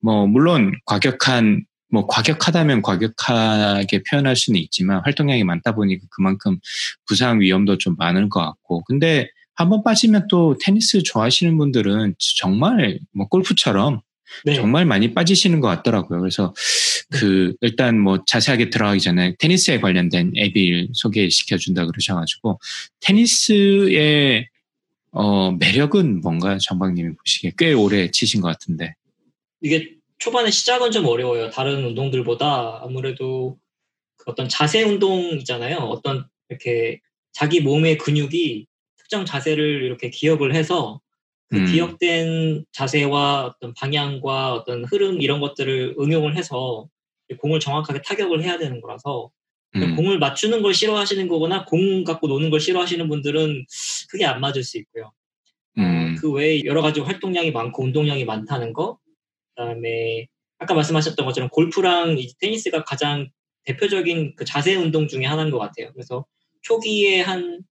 뭐 0.00 0.26
물론 0.26 0.72
과격한 0.86 1.64
뭐 1.92 2.06
과격하다면 2.06 2.82
과격하게 2.82 4.02
표현할 4.08 4.36
수는 4.36 4.60
있지만 4.60 5.00
활동량이 5.04 5.44
많다 5.44 5.74
보니까 5.74 6.06
그만큼 6.10 6.58
부상 7.06 7.40
위험도 7.40 7.78
좀 7.78 7.96
많을 7.98 8.28
것 8.28 8.40
같고 8.40 8.84
근데 8.84 9.28
한번 9.54 9.82
빠지면 9.82 10.26
또 10.28 10.56
테니스 10.58 11.02
좋아하시는 11.02 11.58
분들은 11.58 12.14
정말 12.38 12.98
뭐 13.12 13.28
골프처럼 13.28 14.00
네. 14.44 14.54
정말 14.54 14.84
많이 14.84 15.14
빠지시는 15.14 15.60
것 15.60 15.68
같더라고요. 15.68 16.20
그래서 16.20 16.54
네. 17.10 17.18
그 17.18 17.54
일단 17.60 17.98
뭐 17.98 18.22
자세하게 18.26 18.70
들어가기 18.70 19.00
전에 19.00 19.34
테니스에 19.38 19.80
관련된 19.80 20.32
앱을 20.36 20.88
소개시켜 20.92 21.56
준다 21.56 21.86
그러셔가지고 21.86 22.60
테니스의 23.00 24.48
어 25.12 25.50
매력은 25.52 26.20
뭔가요, 26.20 26.58
정박님이 26.58 27.16
보시기에 27.16 27.52
꽤 27.58 27.72
오래 27.72 28.10
치신 28.10 28.40
것 28.40 28.48
같은데 28.48 28.94
이게 29.60 29.94
초반에 30.18 30.50
시작은 30.50 30.92
좀 30.92 31.06
어려워요. 31.06 31.50
다른 31.50 31.84
운동들보다 31.84 32.80
아무래도 32.82 33.58
그 34.16 34.30
어떤 34.30 34.48
자세 34.48 34.82
운동이잖아요. 34.82 35.78
어떤 35.78 36.26
이렇게 36.48 37.00
자기 37.32 37.60
몸의 37.60 37.98
근육이 37.98 38.66
특정 38.98 39.24
자세를 39.24 39.82
이렇게 39.82 40.10
기억을 40.10 40.54
해서 40.54 41.00
그 41.50 41.58
음. 41.58 41.66
기억된 41.66 42.64
자세와 42.72 43.46
어떤 43.46 43.74
방향과 43.74 44.54
어떤 44.54 44.84
흐름 44.84 45.20
이런 45.20 45.40
것들을 45.40 45.96
응용을 45.98 46.36
해서 46.36 46.88
공을 47.38 47.60
정확하게 47.60 48.02
타격을 48.02 48.42
해야 48.42 48.56
되는 48.56 48.80
거라서 48.80 49.30
음. 49.76 49.96
공을 49.96 50.18
맞추는 50.18 50.62
걸 50.62 50.74
싫어하시는 50.74 51.28
거거나 51.28 51.64
공 51.64 52.04
갖고 52.04 52.28
노는 52.28 52.50
걸 52.50 52.60
싫어하시는 52.60 53.08
분들은 53.08 53.66
크게 54.10 54.24
안 54.24 54.40
맞을 54.40 54.62
수 54.62 54.78
있고요. 54.78 55.12
어, 55.76 55.80
음. 55.80 56.14
어, 56.16 56.20
그 56.20 56.32
외에 56.32 56.62
여러 56.64 56.82
가지 56.82 57.00
활동량이 57.00 57.50
많고 57.50 57.82
운동량이 57.82 58.24
많다는 58.24 58.72
거, 58.72 58.98
그다음에 59.54 60.26
아까 60.58 60.74
말씀하셨던 60.74 61.26
것처럼 61.26 61.48
골프랑 61.50 62.16
테니스가 62.40 62.84
가장 62.84 63.28
대표적인 63.64 64.34
그 64.36 64.44
자세 64.44 64.74
운동 64.76 65.08
중에 65.08 65.24
하나인 65.24 65.50
것 65.50 65.58
같아요. 65.58 65.92
그래서 65.92 66.26
초기에 66.62 67.22
한 67.22 67.62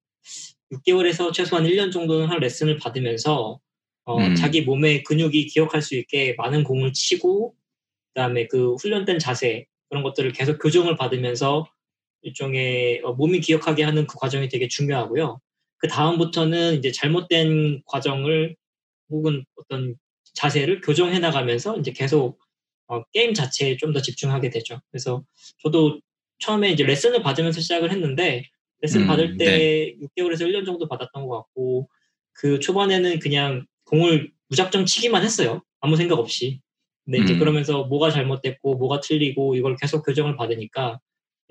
6개월에서 0.72 1.34
최소한 1.34 1.66
1년 1.66 1.92
정도는 1.92 2.28
한 2.28 2.40
레슨을 2.40 2.78
받으면서 2.78 3.60
어, 4.06 4.18
음. 4.18 4.36
자기 4.36 4.62
몸의 4.62 5.04
근육이 5.04 5.48
기억할 5.48 5.82
수 5.82 5.96
있게 5.96 6.36
많은 6.38 6.64
공을 6.64 6.94
치고 6.94 7.56
그다음에 8.14 8.48
그 8.48 8.76
훈련된 8.76 9.20
자세 9.20 9.66
그런 9.90 10.04
것들을 10.04 10.32
계속 10.34 10.58
교정을 10.60 10.96
받으면서 10.96 11.66
일종의 12.22 13.02
어, 13.04 13.14
몸이 13.14 13.40
기억하게 13.40 13.84
하는 13.84 14.08
그 14.08 14.18
과정이 14.18 14.50
되게 14.50 14.68
중요하고요. 14.68 15.40
그 15.78 15.88
다음부터는 15.88 16.80
이제 16.80 16.92
잘못된 16.92 17.84
과정을 17.86 18.56
혹은 19.10 19.46
어떤 19.56 19.96
자세를 20.34 20.82
교정해 20.82 21.20
나가면서 21.20 21.78
이제 21.78 21.92
계속 21.92 22.40
어, 22.88 23.04
게임 23.14 23.34
자체에 23.34 23.78
좀 23.78 23.94
더 23.94 24.02
집중하게 24.02 24.50
되죠. 24.50 24.82
그래서 24.92 25.24
저도 25.60 26.00
처음에 26.40 26.72
이제 26.72 26.84
레슨을 26.84 27.22
받으면서 27.22 27.62
시작을 27.62 27.92
했는데 27.92 28.44
레슨 28.82 29.02
음, 29.02 29.08
받을 29.08 29.38
때 29.38 29.46
네. 29.46 29.96
6개월에서 30.02 30.42
1년 30.48 30.66
정도 30.66 30.88
받았던 30.88 31.28
것 31.28 31.38
같고 31.38 31.90
그 32.34 32.60
초반에는 32.60 33.20
그냥 33.20 33.66
공을 33.90 34.32
무작정 34.50 34.86
치기만 34.86 35.24
했어요. 35.24 35.62
아무 35.82 35.96
생각 35.96 36.20
없이. 36.20 36.60
근데 37.06 37.20
이제 37.20 37.34
음. 37.34 37.40
그러면서 37.40 37.84
뭐가 37.86 38.12
잘못됐고 38.12 38.76
뭐가 38.76 39.00
틀리고 39.00 39.56
이걸 39.56 39.76
계속 39.76 40.06
교정을 40.06 40.36
받으니까 40.36 41.00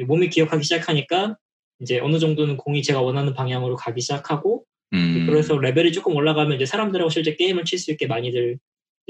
몸이 0.07 0.31
기억하기 0.31 0.63
시작하니까 0.63 1.37
이제 1.81 1.99
어느 1.99 2.19
정도는 2.19 2.57
공이 2.57 2.83
제가 2.83 3.01
원하는 3.01 3.35
방향으로 3.35 3.77
가기 3.77 4.01
시작하고 4.01 4.65
음. 4.93 5.27
그래서 5.27 5.59
레벨이 5.59 5.93
조금 5.93 6.15
올라가면 6.15 6.57
이제 6.57 6.67
사람들하고 6.67 7.11
실제 7.11 7.35
게임을 7.35 7.65
칠 7.65 7.79
수 7.79 7.91
있게 7.91 8.07
많이들 8.07 8.59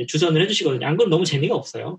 주선을 0.07 0.41
해주시거든요. 0.43 0.87
안 0.87 0.97
그럼 0.97 1.11
너무 1.11 1.25
재미가 1.25 1.55
없어요. 1.55 1.99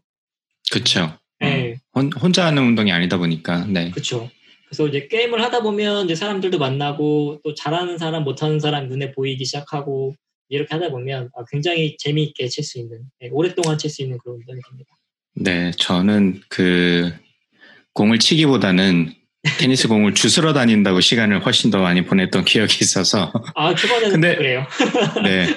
그렇죠. 0.71 1.13
네. 1.39 1.77
어, 1.93 2.01
혼자 2.21 2.45
하는 2.45 2.63
운동이 2.63 2.91
아니다 2.91 3.17
보니까. 3.17 3.65
네. 3.65 3.91
그렇죠. 3.91 4.29
그래서 4.65 4.87
이제 4.87 5.07
게임을 5.07 5.41
하다 5.41 5.61
보면 5.61 6.05
이제 6.05 6.15
사람들도 6.15 6.59
만나고 6.59 7.41
또 7.43 7.53
잘하는 7.53 7.97
사람, 7.97 8.23
못하는 8.23 8.59
사람 8.59 8.87
눈에 8.87 9.11
보이기 9.11 9.45
시작하고 9.45 10.15
이렇게 10.49 10.73
하다 10.75 10.89
보면 10.89 11.29
아, 11.35 11.43
굉장히 11.51 11.95
재미있게 11.97 12.47
칠 12.47 12.63
수 12.63 12.79
있는 12.79 12.99
네, 13.21 13.29
오랫동안 13.31 13.77
칠 13.77 13.89
수 13.89 14.01
있는 14.01 14.17
그런 14.17 14.37
운동이 14.37 14.59
됩니다. 14.69 14.91
네, 15.35 15.71
저는 15.77 16.41
그 16.49 17.13
공을 17.93 18.19
치기보다는 18.19 19.13
테니스 19.57 19.87
공을 19.87 20.15
주스러 20.15 20.51
다닌다고 20.53 20.99
시간을 20.99 21.45
훨씬 21.45 21.69
더 21.69 21.79
많이 21.79 22.03
보냈던 22.03 22.45
기억이 22.45 22.79
있어서. 22.81 23.31
아, 23.55 23.73
초반에는 23.73 24.11
근데, 24.11 24.35
그래요. 24.35 24.65
네. 25.23 25.47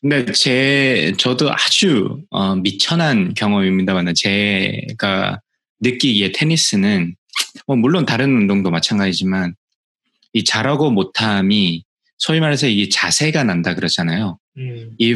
근데 0.00 0.32
제, 0.32 1.12
저도 1.18 1.50
아주 1.50 2.20
어, 2.30 2.54
미천한 2.54 3.34
경험입니다만 3.34 4.12
제가 4.14 5.40
느끼기에 5.80 6.32
테니스는, 6.32 7.16
뭐 7.66 7.76
물론 7.76 8.06
다른 8.06 8.30
운동도 8.36 8.70
마찬가지지만, 8.70 9.54
이 10.32 10.44
잘하고 10.44 10.90
못함이 10.90 11.85
소위 12.18 12.40
말해서 12.40 12.66
이 12.66 12.88
자세가 12.88 13.44
난다 13.44 13.74
그러잖아요. 13.74 14.38
음. 14.58 14.90
이 14.98 15.14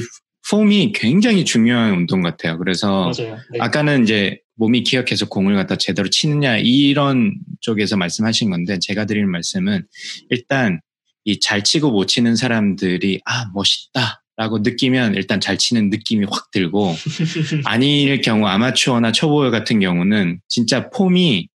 폼이 0.50 0.92
굉장히 0.92 1.44
중요한 1.44 1.92
운동 1.92 2.22
같아요. 2.22 2.58
그래서 2.58 3.12
네. 3.16 3.36
아까는 3.60 4.02
이제 4.04 4.38
몸이 4.56 4.82
기억해서 4.82 5.28
공을 5.28 5.54
갖다 5.54 5.76
제대로 5.76 6.08
치느냐 6.10 6.58
이런 6.58 7.34
쪽에서 7.60 7.96
말씀하신 7.96 8.50
건데 8.50 8.78
제가 8.80 9.06
드리는 9.06 9.30
말씀은 9.30 9.84
일단 10.30 10.80
이 11.24 11.38
잘 11.38 11.62
치고 11.62 11.90
못 11.90 12.06
치는 12.06 12.34
사람들이 12.34 13.20
아 13.26 13.50
멋있다 13.54 14.22
라고 14.36 14.58
느끼면 14.60 15.14
일단 15.16 15.38
잘 15.38 15.58
치는 15.58 15.90
느낌이 15.90 16.26
확 16.30 16.50
들고 16.50 16.94
아닐 17.66 18.20
경우 18.22 18.46
아마추어나 18.46 19.12
초보 19.12 19.50
같은 19.50 19.80
경우는 19.80 20.40
진짜 20.48 20.88
폼이 20.88 21.48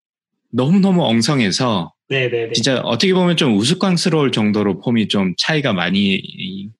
너무너무 0.53 1.03
엉성해서 1.03 1.94
네네네. 2.09 2.53
진짜 2.53 2.81
어떻게 2.81 3.13
보면 3.13 3.35
좀 3.37 3.57
우스꽝스러울 3.57 4.31
정도로 4.31 4.79
폼이 4.79 5.07
좀 5.07 5.33
차이가 5.37 5.73
많이 5.73 6.21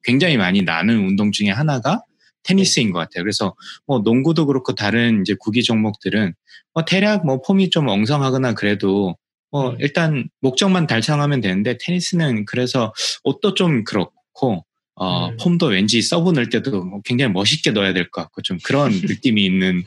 굉장히 0.03 0.37
많이 0.37 0.61
나는 0.61 0.99
운동 1.07 1.31
중에 1.31 1.49
하나가 1.49 2.03
테니스인 2.43 2.91
것 2.91 2.99
같아요. 2.99 3.23
그래서 3.23 3.55
뭐 3.87 3.99
농구도 3.99 4.45
그렇고 4.45 4.73
다른 4.75 5.21
이제 5.21 5.35
구기 5.39 5.63
종목들은 5.63 6.33
뭐 6.75 6.85
대략 6.85 7.25
뭐 7.25 7.41
폼이 7.41 7.71
좀 7.71 7.87
엉성하거나 7.87 8.53
그래도 8.53 9.15
뭐 9.51 9.71
음. 9.71 9.77
일단 9.79 10.29
목적만 10.41 10.85
달성하면 10.85 11.41
되는데 11.41 11.77
테니스는 11.81 12.45
그래서 12.45 12.93
옷도 13.23 13.55
좀 13.55 13.83
그렇고 13.83 14.63
어, 14.95 15.29
음. 15.29 15.37
폼도 15.41 15.67
왠지 15.67 16.01
서브 16.03 16.31
넣을 16.31 16.49
때도 16.49 16.83
뭐 16.83 17.01
굉장히 17.03 17.33
멋있게 17.33 17.71
넣어야 17.71 17.93
될 17.93 18.09
것 18.11 18.21
같고 18.21 18.41
좀 18.43 18.57
그런 18.63 18.91
느낌이 19.01 19.43
있는 19.43 19.83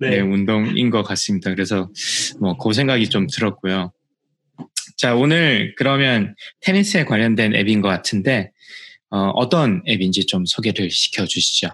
네. 0.00 0.10
네, 0.10 0.20
운동인 0.20 0.90
것 0.90 1.02
같습니다. 1.02 1.50
그래서 1.50 1.90
뭐 2.40 2.56
그 2.56 2.72
생각이 2.72 3.10
좀 3.10 3.26
들었고요. 3.26 3.92
자, 4.96 5.14
오늘 5.14 5.74
그러면 5.76 6.34
테니스에 6.60 7.04
관련된 7.04 7.54
앱인 7.54 7.80
것 7.80 7.88
같은데 7.88 8.52
어떤 9.10 9.82
앱인지 9.88 10.26
좀 10.26 10.44
소개를 10.46 10.90
시켜주시죠. 10.90 11.68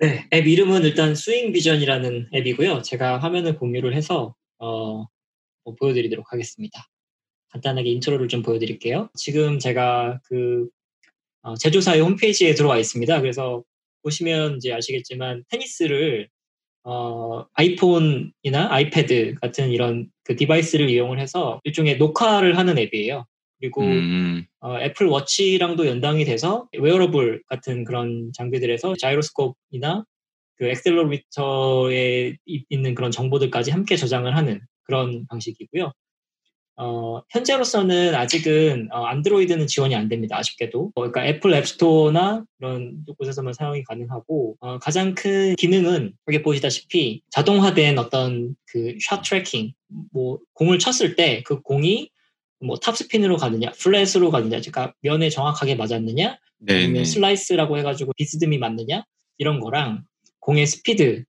네, 0.00 0.26
앱 0.32 0.46
이름은 0.46 0.84
일단 0.84 1.14
스윙 1.14 1.52
비전이라는 1.52 2.28
앱이고요. 2.34 2.82
제가 2.82 3.18
화면을 3.18 3.56
공유를 3.56 3.94
해서 3.94 4.34
어, 4.58 5.06
뭐 5.64 5.74
보여드리도록 5.78 6.32
하겠습니다. 6.32 6.88
간단하게 7.50 7.90
인트로를 7.90 8.28
좀 8.28 8.42
보여드릴게요. 8.42 9.10
지금 9.14 9.58
제가 9.58 10.20
그 10.24 10.68
어, 11.42 11.54
제조사의 11.56 12.00
홈페이지에 12.02 12.54
들어와 12.54 12.78
있습니다. 12.78 13.20
그래서 13.20 13.64
보시면 14.02 14.56
이제 14.56 14.72
아시겠지만 14.72 15.44
테니스를 15.48 16.28
어, 16.84 17.44
아이폰이나 17.54 18.68
아이패드 18.70 19.34
같은 19.40 19.70
이런 19.70 20.08
그 20.28 20.36
device를 20.36 20.90
이용을 20.90 21.18
해서 21.18 21.58
일종의 21.64 21.96
녹화를 21.96 22.58
하는 22.58 22.78
앱이에요. 22.78 23.24
그리고 23.58 23.82
음. 23.82 24.44
어, 24.60 24.78
애플 24.78 25.06
워치랑도 25.06 25.86
연동이 25.86 26.26
돼서 26.26 26.68
웨어러블 26.78 27.42
같은 27.48 27.82
그런 27.84 28.30
장비들에서 28.34 28.94
자이로스코프이나 29.00 30.04
그 30.56 30.66
accelerometer에 30.66 32.36
있는 32.46 32.94
그런 32.94 33.10
정보들까지 33.10 33.70
함께 33.70 33.96
저장을 33.96 34.36
하는 34.36 34.60
그런 34.82 35.26
방식이고요. 35.28 35.92
어, 36.80 37.22
현재로서는 37.30 38.14
아직은 38.14 38.88
어, 38.92 39.04
안드로이드는 39.04 39.66
지원이 39.66 39.94
안 39.96 40.08
됩니다. 40.08 40.38
아쉽게도. 40.38 40.92
어, 40.94 41.00
그러니까 41.00 41.26
애플 41.26 41.52
앱스토어나 41.54 42.44
이런 42.60 43.04
곳에서만 43.18 43.52
사용이 43.52 43.82
가능하고 43.84 44.56
어, 44.60 44.78
가장 44.78 45.14
큰 45.14 45.56
기능은 45.56 46.12
여기 46.28 46.42
보시다시피 46.42 47.22
자동화된 47.30 47.98
어떤 47.98 48.54
그 48.70 48.96
shot 49.00 49.22
tracking, 49.22 49.72
뭐 50.12 50.38
공을 50.54 50.78
쳤을 50.78 51.16
때 51.16 51.42
그 51.44 51.60
공이 51.62 52.10
뭐 52.60 52.76
topspin으로 52.76 53.36
가느냐, 53.36 53.70
flat으로 53.72 54.30
가느냐, 54.30 54.58
그러니까 54.60 54.92
면에 55.00 55.30
정확하게 55.30 55.74
맞았느냐, 55.76 56.38
네네. 56.60 56.84
아니면 56.84 57.04
슬라이스라고 57.04 57.78
해가지고 57.78 58.12
비스듬히 58.16 58.58
맞느냐 58.58 59.04
이런 59.38 59.60
거랑 59.60 60.02
공의 60.40 60.66
스피드, 60.66 61.24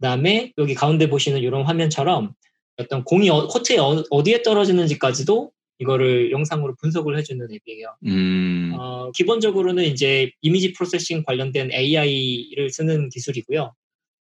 그다음에 0.00 0.52
여기 0.58 0.74
가운데 0.74 1.08
보시는 1.08 1.40
이런 1.40 1.62
화면처럼 1.64 2.32
어떤 2.78 3.04
공이 3.04 3.28
어, 3.30 3.46
코트에 3.46 3.78
어, 3.78 4.22
디에 4.22 4.42
떨어지는지까지도 4.42 5.52
이거를 5.78 6.30
영상으로 6.30 6.74
분석을 6.80 7.18
해주는 7.18 7.44
앱이에요. 7.44 7.96
음. 8.06 8.72
어, 8.78 9.10
기본적으로는 9.12 9.84
이제 9.84 10.30
이미지 10.40 10.72
프로세싱 10.72 11.24
관련된 11.24 11.72
AI를 11.72 12.70
쓰는 12.70 13.08
기술이고요. 13.08 13.74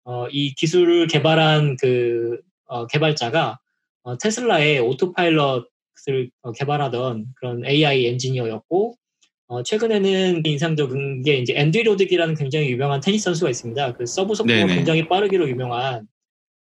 어, 0.05 0.27
이 0.29 0.53
기술을 0.53 1.07
개발한 1.07 1.77
그 1.77 2.39
어, 2.65 2.85
개발자가 2.87 3.59
어, 4.03 4.17
테슬라의 4.17 4.79
오토파일럿을 4.79 6.29
어, 6.41 6.51
개발하던 6.51 7.25
그런 7.35 7.65
AI 7.65 8.05
엔지니어였고 8.05 8.95
어, 9.47 9.63
최근에는 9.63 10.43
인상적인 10.45 11.23
게 11.23 11.37
이제 11.37 11.55
앤디 11.55 11.83
로딕이라는 11.83 12.35
굉장히 12.35 12.69
유명한 12.69 13.01
테니스 13.01 13.25
선수가 13.25 13.49
있습니다. 13.49 13.93
그 13.93 14.05
서브 14.05 14.35
속도가 14.35 14.67
굉장히 14.67 15.07
빠르기로 15.07 15.49
유명한 15.49 16.07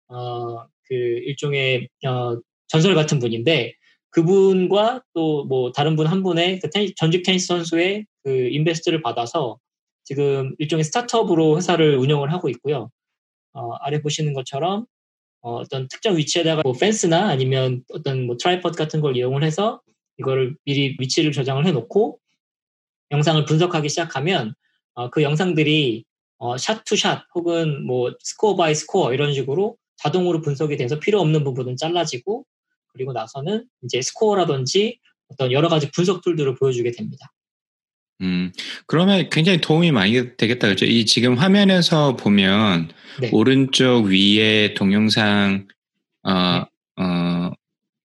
어, 0.08 0.64
그 0.88 0.94
일종의 0.94 1.88
어, 2.06 2.38
전설 2.68 2.94
같은 2.94 3.18
분인데 3.18 3.74
그분과 4.10 5.02
또 5.14 5.44
뭐 5.48 5.72
다른 5.72 5.96
분 5.96 6.06
한 6.06 6.22
분의 6.22 6.60
그 6.60 6.70
테니, 6.70 6.94
전직 6.96 7.22
테니스 7.24 7.46
선수의 7.48 8.06
그 8.24 8.30
invest를 8.50 9.02
받아서 9.02 9.58
지금 10.04 10.54
일종의 10.58 10.84
스타트업으로 10.84 11.56
회사를 11.58 11.96
운영을 11.98 12.32
하고 12.32 12.48
있고요. 12.48 12.90
어, 13.54 13.72
아래 13.80 14.00
보시는 14.02 14.32
것처럼 14.34 14.86
어떤 15.42 15.88
특정 15.88 16.16
위치에다가 16.16 16.62
뭐 16.62 16.72
펜스나 16.72 17.28
아니면 17.28 17.84
어떤 17.92 18.26
뭐 18.26 18.36
tripod 18.36 18.76
같은 18.76 19.00
걸 19.00 19.16
이용을 19.16 19.42
해서 19.44 19.80
이거를 20.18 20.56
미리 20.64 20.96
위치를 20.98 21.32
저장을 21.32 21.66
해놓고 21.66 22.18
영상을 23.12 23.44
분석하기 23.44 23.88
시작하면 23.88 24.54
어, 24.94 25.10
그 25.10 25.22
영상들이 25.22 26.04
어, 26.38 26.56
shot 26.58 26.83
to 26.83 26.96
shot 26.96 27.24
혹은 27.34 27.84
뭐 27.86 28.12
score 28.20 28.56
by 28.56 28.74
score 28.74 29.14
이런 29.14 29.32
식으로 29.34 29.76
자동으로 29.96 30.40
분석이 30.40 30.76
돼서 30.76 30.98
필요 30.98 31.20
없는 31.20 31.44
부분은 31.44 31.76
잘라지고 31.76 32.44
그리고 32.88 33.12
나서는 33.12 33.66
이제 33.82 34.00
스코어라든지 34.02 34.98
어떤 35.28 35.52
여러 35.52 35.68
가지 35.68 35.90
분석 35.90 36.22
tool들을 36.22 36.54
보여주게 36.56 36.92
됩니다. 36.92 37.32
음, 38.22 38.50
그러면 38.86 39.28
굉장히 39.30 39.60
도움이 39.60 39.92
많이 39.92 40.36
되겠다. 40.36 40.68
그죠? 40.68 40.86
이 40.86 41.04
지금 41.04 41.34
화면에서 41.34 42.16
보면 42.16 42.88
네. 43.20 43.30
오른쪽 43.32 44.06
위에 44.06 44.74
동영상, 44.74 45.66
어, 46.22 46.32
네. 46.32 47.02
어, 47.02 47.52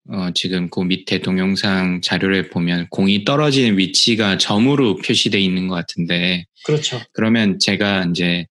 어, 0.09 0.31
지금 0.33 0.69
그 0.69 0.81
밑에 0.81 1.19
동영상 1.19 2.01
자료를 2.01 2.49
보면 2.49 2.87
공이 2.89 3.23
떨어지는 3.23 3.77
위치가 3.77 4.37
점으로 4.37 4.97
표시되어 4.97 5.39
있는 5.39 5.69
것 5.69 5.75
같은데. 5.75 6.45
그렇죠. 6.65 6.99
그러면 7.13 7.59
제가 7.59 8.07
이제 8.09 8.47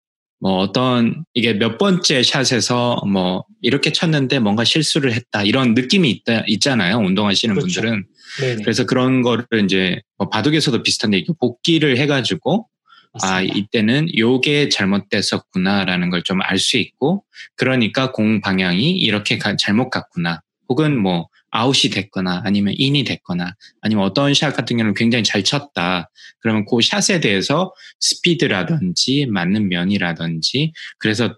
뭐 0.41 0.59
어떤 0.59 1.25
이게 1.33 1.55
몇 1.55 1.79
번째 1.79 2.23
샷에서 2.23 2.97
뭐 3.07 3.45
이렇게 3.63 3.93
쳤는데 3.93 4.41
뭔가 4.41 4.65
실수를 4.65 5.13
했다 5.13 5.43
이런 5.43 5.75
느낌이 5.75 6.11
있다 6.11 6.45
있잖아요 6.47 6.99
운동하시는 6.99 7.55
그렇죠. 7.55 7.81
분들은 7.81 8.07
네네. 8.41 8.63
그래서 8.63 8.85
그런 8.85 9.23
거를 9.23 9.47
이제 9.65 10.01
뭐 10.19 10.29
바둑에서도 10.29 10.83
비슷한데 10.83 11.25
복기를 11.41 11.97
해가지고 11.99 12.69
아, 13.15 13.17
맞습니다. 13.17 13.37
아 13.37 13.43
이때는 13.43 14.09
요게 14.19 14.69
잘못됐었구나라는 14.71 16.11
걸 16.11 16.23
좀 16.25 16.41
알 16.43 16.59
수 16.59 16.77
있고 16.79 17.25
그러니까 17.57 18.13
공 18.13 18.41
방향이 18.41 18.91
이렇게 18.93 19.39
가, 19.39 19.57
잘못 19.57 19.91
갔구나 19.91 20.41
혹은 20.69 20.99
뭐 21.01 21.29
아웃이 21.55 21.91
됐거나 21.93 22.43
아니면 22.45 22.75
인이 22.77 23.05
됐거나 23.05 23.55
아니면 23.81 24.05
어떤 24.05 24.35
샷 24.35 24.51
같은 24.55 24.77
경우는 24.77 24.95
굉장히 24.95 25.23
잘 25.23 25.45
쳤다. 25.45 26.11
그러면 26.41 26.65
그 26.69 26.79
샷에 26.83 27.21
대해서 27.21 27.73
스피드라든지 28.01 29.27
맞는 29.31 29.69
면이라든지 29.69 30.73
그래서 30.99 31.37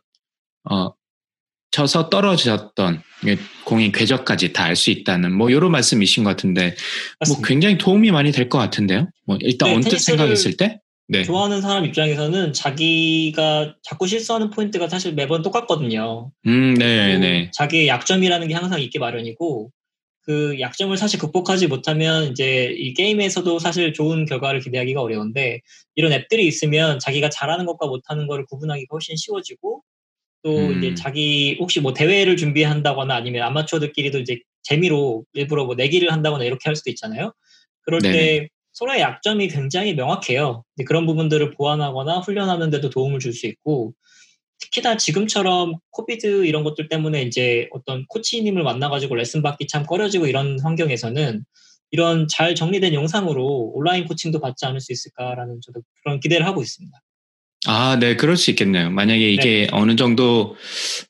어 0.70 0.90
쳐서 1.70 2.09
떨어졌던 2.09 3.02
공의 3.64 3.92
궤적까지 3.92 4.52
다 4.55 4.64
알 4.64 4.76
수 4.76 4.90
있다는 4.90 5.33
뭐 5.37 5.50
이런 5.50 5.70
말씀이신 5.72 6.24
것 6.24 6.31
같은데 6.31 6.68
뭐 6.68 6.76
맞습니다. 7.20 7.40
뭐 7.40 7.46
굉장히 7.46 7.79
도움이 7.79 8.11
많이 8.11 8.33
될 8.33 8.48
것 8.48 8.59
같은데요. 8.59 9.11
뭐 9.26 9.37
일단 9.40 9.68
네, 9.68 9.74
언뜻 9.76 9.98
생각했을 9.98 10.57
때 10.57 10.81
네. 11.09 11.22
좋아하는 11.24 11.61
사람 11.61 11.85
입장에서는 11.85 12.52
자기가 12.52 13.76
자꾸 13.83 14.07
실수하는 14.07 14.50
포인트가 14.50 14.88
사실 14.88 15.12
매번 15.14 15.42
똑같거든요. 15.42 16.33
음, 16.46 16.74
네, 16.74 17.18
네. 17.18 17.50
자기의 17.55 17.87
약점이라는 17.88 18.48
게 18.48 18.55
항상 18.55 18.81
있기 18.81 18.98
마련이고 18.98 19.70
그 20.26 20.58
약점을 20.60 20.96
사실 20.96 21.20
극복하지 21.20 21.68
못하면 21.68 22.24
이제 22.24 22.74
이 22.76 22.94
게임에서도 22.94 23.58
사실 23.60 23.92
좋은 23.92 24.24
결과를 24.26 24.60
기대하기가 24.60 25.00
어려운데 25.00 25.60
이런 25.94 26.12
앱들이 26.12 26.46
있으면 26.46 26.98
자기가 26.98 27.30
잘하는 27.30 27.64
것과 27.66 27.86
못하는 27.86 28.26
것을 28.26 28.44
구분하기가 28.46 28.88
훨씬 28.92 29.16
쉬워지고 29.16 29.82
또 30.42 30.72
음. 30.72 30.78
이제 30.78 30.94
자기 30.94 31.56
혹시 31.60 31.80
뭐 31.80 31.94
대회를 31.94 32.36
준비한다거나 32.36 33.14
아니면 33.14 33.42
아마추어들끼리도 33.44 34.20
이제 34.20 34.40
재미로 34.62 35.24
일부러 35.34 35.64
뭐 35.64 35.74
내기를 35.76 36.12
한다거나 36.12 36.44
이렇게 36.44 36.68
할 36.68 36.76
수도 36.76 36.90
있잖아요. 36.90 37.32
그럴 37.82 38.00
네네. 38.02 38.16
때 38.16 38.48
서로의 38.72 39.00
약점이 39.00 39.48
굉장히 39.48 39.94
명확해요. 39.94 40.64
그런 40.86 41.06
부분들을 41.06 41.52
보완하거나 41.52 42.20
훈련하는 42.20 42.70
데도 42.70 42.90
도움을 42.90 43.20
줄 43.20 43.32
수 43.32 43.46
있고 43.46 43.94
특히나 44.61 44.97
지금처럼 44.97 45.75
COVID 45.90 46.46
이런 46.47 46.64
것들 46.64 46.88
때문에 46.88 47.23
이제 47.23 47.69
어떤 47.73 48.07
코치님을 48.09 48.62
만나가지고 48.62 49.14
레슨 49.14 49.42
받기 49.42 49.66
참 49.69 49.85
꺼려지고 49.85 50.27
이런 50.27 50.59
환경에서는 50.61 51.45
이런 51.92 52.27
잘 52.29 52.55
정리된 52.55 52.95
영상으로 52.95 53.73
온라인 53.75 54.07
코칭도 54.07 54.40
받지 54.40 54.66
않을 54.66 54.81
수 54.81 54.92
있을까라는 54.92 55.61
저도 55.64 55.81
그런 56.03 56.21
기대를 56.21 56.47
하고 56.47 56.62
있습니다. 56.62 56.99
아, 57.69 57.99
네, 57.99 58.14
그럴 58.16 58.37
수 58.37 58.51
있겠네요. 58.51 58.90
만약에 58.90 59.29
이게 59.29 59.66
네. 59.66 59.69
어느 59.73 59.97
정도 59.97 60.57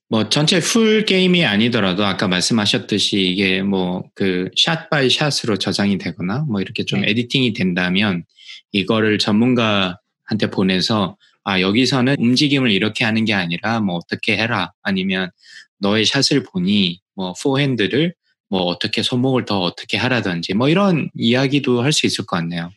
뭐 0.09 0.29
전체 0.31 0.59
full 0.61 1.05
게임이 1.05 1.45
아니더라도 1.45 2.05
아까 2.05 2.29
말씀하셨듯이 2.29 3.21
이게 3.21 3.63
뭐 3.63 4.05
그 4.15 4.49
shot 4.57 4.89
by 4.89 5.11
shot으로 5.11 5.59
저장이 5.59 5.99
되거나 5.99 6.47
뭐 6.49 6.61
이렇게 6.63 6.85
좀 6.85 7.03
네. 7.03 7.11
editing이 7.11 7.53
된다면 7.53 8.25
이거를 8.73 9.19
전문가한테 9.19 10.51
보내서 10.51 11.17
아 11.49 11.61
여기서는 11.61 12.17
움직임을 12.19 12.73
이렇게 12.73 13.05
하는 13.05 13.25
게 13.25 13.33
아니라 13.33 13.79
뭐 13.79 13.95
어떻게 13.95 14.37
해라 14.37 14.73
아니면 14.83 15.31
너의 15.79 16.05
샷을 16.05 16.43
보니 16.43 17.01
뭐 17.15 17.35
포핸드를 17.41 18.15
뭐 18.49 18.63
어떻게 18.63 19.05
손목을 19.05 19.45
더 19.45 19.61
어떻게 19.61 19.97
하라든지 19.97 20.55
뭐 20.55 20.69
이런 20.69 21.09
이야기도 21.15 21.83
할 21.83 21.93
수 21.93 22.05
있을 22.05 22.27
것 22.27 22.37
같네요. 22.39 22.71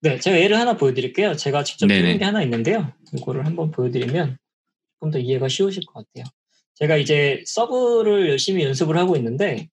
네, 0.00 0.18
제가 0.18 0.40
예를 0.40 0.58
하나 0.58 0.76
보여드릴게요. 0.76 1.36
제가 1.36 1.62
직접 1.62 1.86
찍은 1.86 2.18
게 2.18 2.24
하나 2.24 2.42
있는데요. 2.42 2.92
이거를 3.14 3.46
한번 3.46 3.70
보여드리면 3.70 4.36
좀더 5.00 5.20
이해가 5.20 5.46
쉬우실 5.46 5.84
것 5.86 6.04
같아요. 6.04 6.28
제가 6.74 6.96
이제 6.96 7.44
서브를 7.46 8.28
열심히 8.28 8.64
연습을 8.64 8.98
하고 8.98 9.14
있는데 9.16 9.68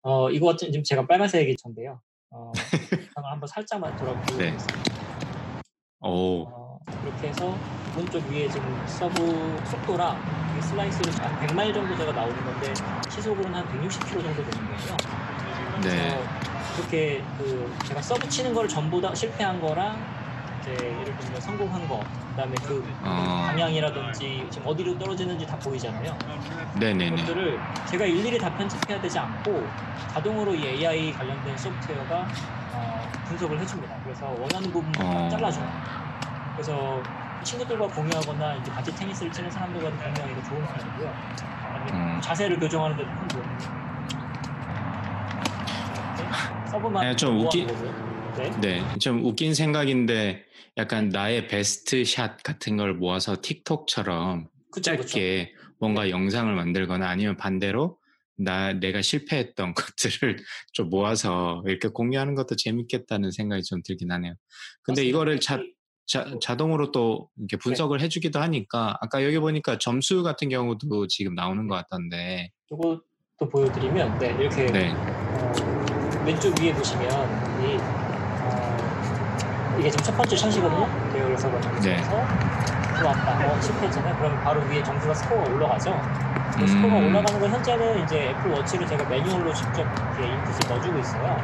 어, 0.00 0.30
이거 0.30 0.46
같은 0.46 0.72
지금 0.72 0.82
제가 0.82 1.06
빨간색이 1.06 1.56
전데요. 1.56 2.00
어, 2.30 2.52
한번 3.14 3.46
살짝만 3.46 3.96
돌아보겠습니다. 3.98 4.50
네. 4.50 5.60
오. 6.00 6.44
어, 6.48 6.67
이렇게 7.02 7.28
해서 7.28 7.56
오른쪽 7.96 8.24
위에 8.30 8.48
지금 8.48 8.82
서브 8.86 9.60
속도랑 9.64 10.20
슬라이스로 10.60 11.12
한 11.24 11.46
100마일 11.46 11.72
정도 11.72 11.96
제가 11.96 12.12
나오는 12.12 12.44
건데 12.44 12.72
시속으로는 13.10 13.54
한 13.54 13.66
160km 13.68 14.22
정도 14.22 14.44
되는 14.44 14.66
거예요. 14.66 14.96
네. 15.82 16.24
이렇게 16.76 17.22
그 17.38 17.72
제가 17.86 18.02
서브 18.02 18.28
치는 18.28 18.54
걸 18.54 18.68
전부 18.68 19.00
다 19.00 19.14
실패한 19.14 19.60
거랑 19.60 19.98
이제 20.60 20.72
예를 20.72 21.16
들면 21.16 21.40
성공한 21.40 21.88
거, 21.88 22.00
그다음에 22.30 22.54
그 22.66 22.84
어. 23.02 23.44
방향이라든지 23.46 24.46
지금 24.50 24.66
어디로 24.66 24.98
떨어지는지 24.98 25.46
다 25.46 25.56
보이잖아요. 25.58 26.16
네네네. 26.78 27.10
그것들을 27.10 27.60
제가 27.86 28.04
일일이 28.04 28.38
다 28.38 28.52
편집해야 28.56 29.00
되지 29.00 29.18
않고 29.18 29.64
자동으로 30.12 30.54
이 30.54 30.66
AI 30.66 31.12
관련된 31.12 31.56
소프트웨어가 31.56 32.26
어, 32.72 33.08
분석을 33.26 33.58
해줍니다. 33.60 33.96
그래서 34.04 34.26
원하는 34.26 34.70
부분만 34.72 34.94
어. 35.06 35.28
잘라줘요. 35.28 36.17
그래서 36.58 37.00
친구들과 37.44 37.86
공유하거나 37.86 38.56
이제 38.56 38.72
같이 38.72 38.92
테니스를 38.92 39.30
치는 39.30 39.48
사람들과 39.48 39.90
공유하기가 39.90 40.42
좋은 40.48 40.66
편이고요. 40.66 41.14
음. 41.92 42.20
자세를 42.20 42.58
교정하는 42.58 42.96
데도 42.96 43.08
큰 43.14 43.28
도움이 43.28 43.48
서브만 46.68 47.06
네, 47.06 47.14
좀 47.14 47.38
웃기 47.38 47.64
네? 48.36 48.50
네, 48.60 48.98
좀 48.98 49.24
웃긴 49.24 49.54
생각인데 49.54 50.44
약간 50.76 51.10
나의 51.10 51.46
베스트 51.46 52.04
샷 52.04 52.42
같은 52.42 52.76
걸 52.76 52.94
모아서 52.94 53.36
틱톡처럼 53.40 54.48
그쵸, 54.72 54.96
짧게 54.96 55.52
그쵸. 55.52 55.68
뭔가 55.78 56.02
네. 56.04 56.10
영상을 56.10 56.52
만들거나 56.52 57.08
아니면 57.08 57.36
반대로 57.36 57.98
나 58.36 58.72
내가 58.72 59.00
실패했던 59.00 59.74
것들을 59.78 60.38
좀 60.72 60.90
모아서 60.90 61.62
이렇게 61.66 61.86
공유하는 61.86 62.34
것도 62.34 62.56
재밌겠다는 62.56 63.30
생각이 63.30 63.62
좀 63.62 63.80
들긴 63.84 64.10
하네요. 64.10 64.34
근데 64.82 65.02
맞습니다. 65.02 65.08
이거를 65.08 65.40
자, 65.40 65.60
자, 66.08 66.24
뭐 66.24 66.38
자동으로 66.38 66.90
또 66.90 67.28
이렇게 67.36 67.56
네. 67.56 67.60
분석을 67.62 67.98
네. 67.98 68.04
해주기도 68.04 68.40
하니까 68.40 68.96
아까 69.00 69.22
여기 69.22 69.38
보니까 69.38 69.76
점수 69.78 70.22
같은 70.22 70.48
경우도 70.48 71.06
지금 71.06 71.34
나오는 71.34 71.68
것 71.68 71.74
같던데. 71.76 72.50
이것도 72.70 73.50
보여드리면 73.50 74.18
네 74.18 74.34
이렇게 74.40 74.66
네. 74.66 74.92
어, 74.94 76.24
왼쪽 76.24 76.58
위에 76.58 76.72
보시면 76.72 77.10
이 77.62 77.76
어, 77.78 79.76
이게 79.78 79.90
지금 79.90 80.02
첫 80.02 80.16
번째 80.16 80.34
샷이거든요. 80.34 81.12
대열에서 81.12 81.50
먼저 81.50 81.70
네. 81.80 81.98
들어왔다. 82.96 83.52
어, 83.52 83.60
실패했잖아요. 83.60 84.16
그러면 84.16 84.42
바로 84.42 84.62
위에 84.62 84.82
점수가 84.82 85.12
스코어가 85.12 85.50
올라가죠. 85.52 85.90
음. 85.92 86.66
스코어가 86.66 86.96
올라가는 86.96 87.38
건 87.38 87.50
현재는 87.50 88.04
이제 88.04 88.30
애플 88.30 88.50
워치를 88.52 88.86
제가 88.86 89.06
매뉴얼로 89.10 89.52
직접 89.52 89.82
이렇게 89.82 90.26
input을 90.26 90.70
넣어주고 90.70 90.98
있어요. 91.00 91.36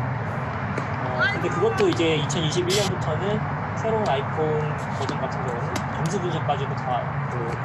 어, 1.05 1.20
근데 1.35 1.48
그것도 1.50 1.90
이제 1.90 2.18
2021년부터는 2.27 3.63
새로운 3.76 4.06
아이폰 4.08 4.60
버전 4.98 5.20
같은 5.20 5.46
경우는 5.46 5.74
점수 5.96 6.20
분석까지도 6.20 6.74
다그 6.76 7.56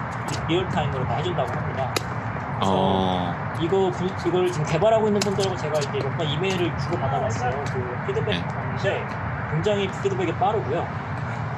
real 0.47 0.67
time으로 0.67 1.05
다 1.07 1.15
해준다고 1.15 1.51
합니다. 1.51 1.91
그래서 2.55 2.73
어... 2.75 3.33
이거 3.59 3.91
이걸 4.25 4.51
지금 4.51 4.65
개발하고 4.65 5.07
있는 5.07 5.19
분들하고 5.21 5.55
제가 5.55 5.79
이제 5.79 5.89
몇 5.99 6.17
번 6.17 6.27
이메일을 6.27 6.77
주고 6.77 6.97
받아봤어요. 6.97 7.51
그 7.65 7.97
피드백 8.07 8.25
네. 8.35 8.47
받는데 8.47 9.05
굉장히 9.51 9.87
피드백이 10.03 10.33
빠르고요. 10.35 10.85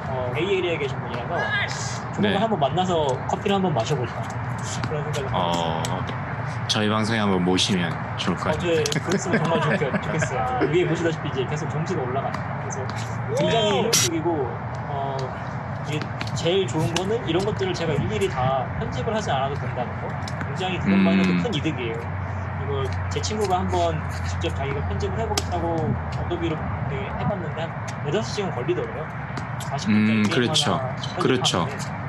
어, 0.08 0.32
LA에 0.36 0.76
계신 0.78 0.98
분이라서 1.00 1.28
조만간 1.28 2.20
네. 2.22 2.36
한번 2.36 2.60
만나서 2.60 3.06
커피를 3.28 3.56
한번 3.56 3.72
마셔볼까 3.74 4.22
그런 4.88 5.12
생각을 5.12 5.30
어... 5.32 5.82
저희 6.72 6.88
방송에 6.88 7.18
한번 7.18 7.44
모시면 7.44 8.16
좋을 8.16 8.34
것 8.34 8.44
같아요. 8.44 8.80
어제 8.80 8.98
그랬으면 8.98 9.44
정말 9.44 9.60
좋겠, 9.60 10.02
좋겠어요. 10.04 10.70
위에 10.70 10.86
보시다시피 10.86 11.28
이제 11.28 11.44
계속 11.44 11.68
점수가 11.68 12.00
올라가요. 12.02 12.32
그래서 12.60 12.86
굉장히 13.36 13.80
효율적이고 13.82 14.30
어, 14.88 15.16
이게 15.86 16.00
제일 16.34 16.66
좋은 16.66 16.94
거는 16.94 17.28
이런 17.28 17.44
것들을 17.44 17.74
제가 17.74 17.92
일일이 17.92 18.26
다 18.26 18.66
편집을 18.78 19.14
하지 19.14 19.30
않아도 19.30 19.54
된다는 19.54 19.92
거. 20.00 20.08
굉장히 20.46 20.78
그것만으로도 20.78 21.30
음. 21.30 21.42
큰 21.42 21.54
이득이에요. 21.54 21.92
이걸 22.64 22.86
제 23.10 23.20
친구가 23.20 23.58
한번 23.58 24.00
직접 24.26 24.56
자기가 24.56 24.88
편집을 24.88 25.20
해보겠다고 25.20 25.94
어도비로 26.24 26.56
해봤는데 26.56 27.60
한 27.60 27.84
4, 28.06 28.10
5시간 28.18 28.54
걸리더래요. 28.54 29.06
40분짜리 29.60 29.88
음, 29.88 30.22
그렇죠. 30.22 30.80
그렇죠. 31.20 31.68
아, 31.68 32.01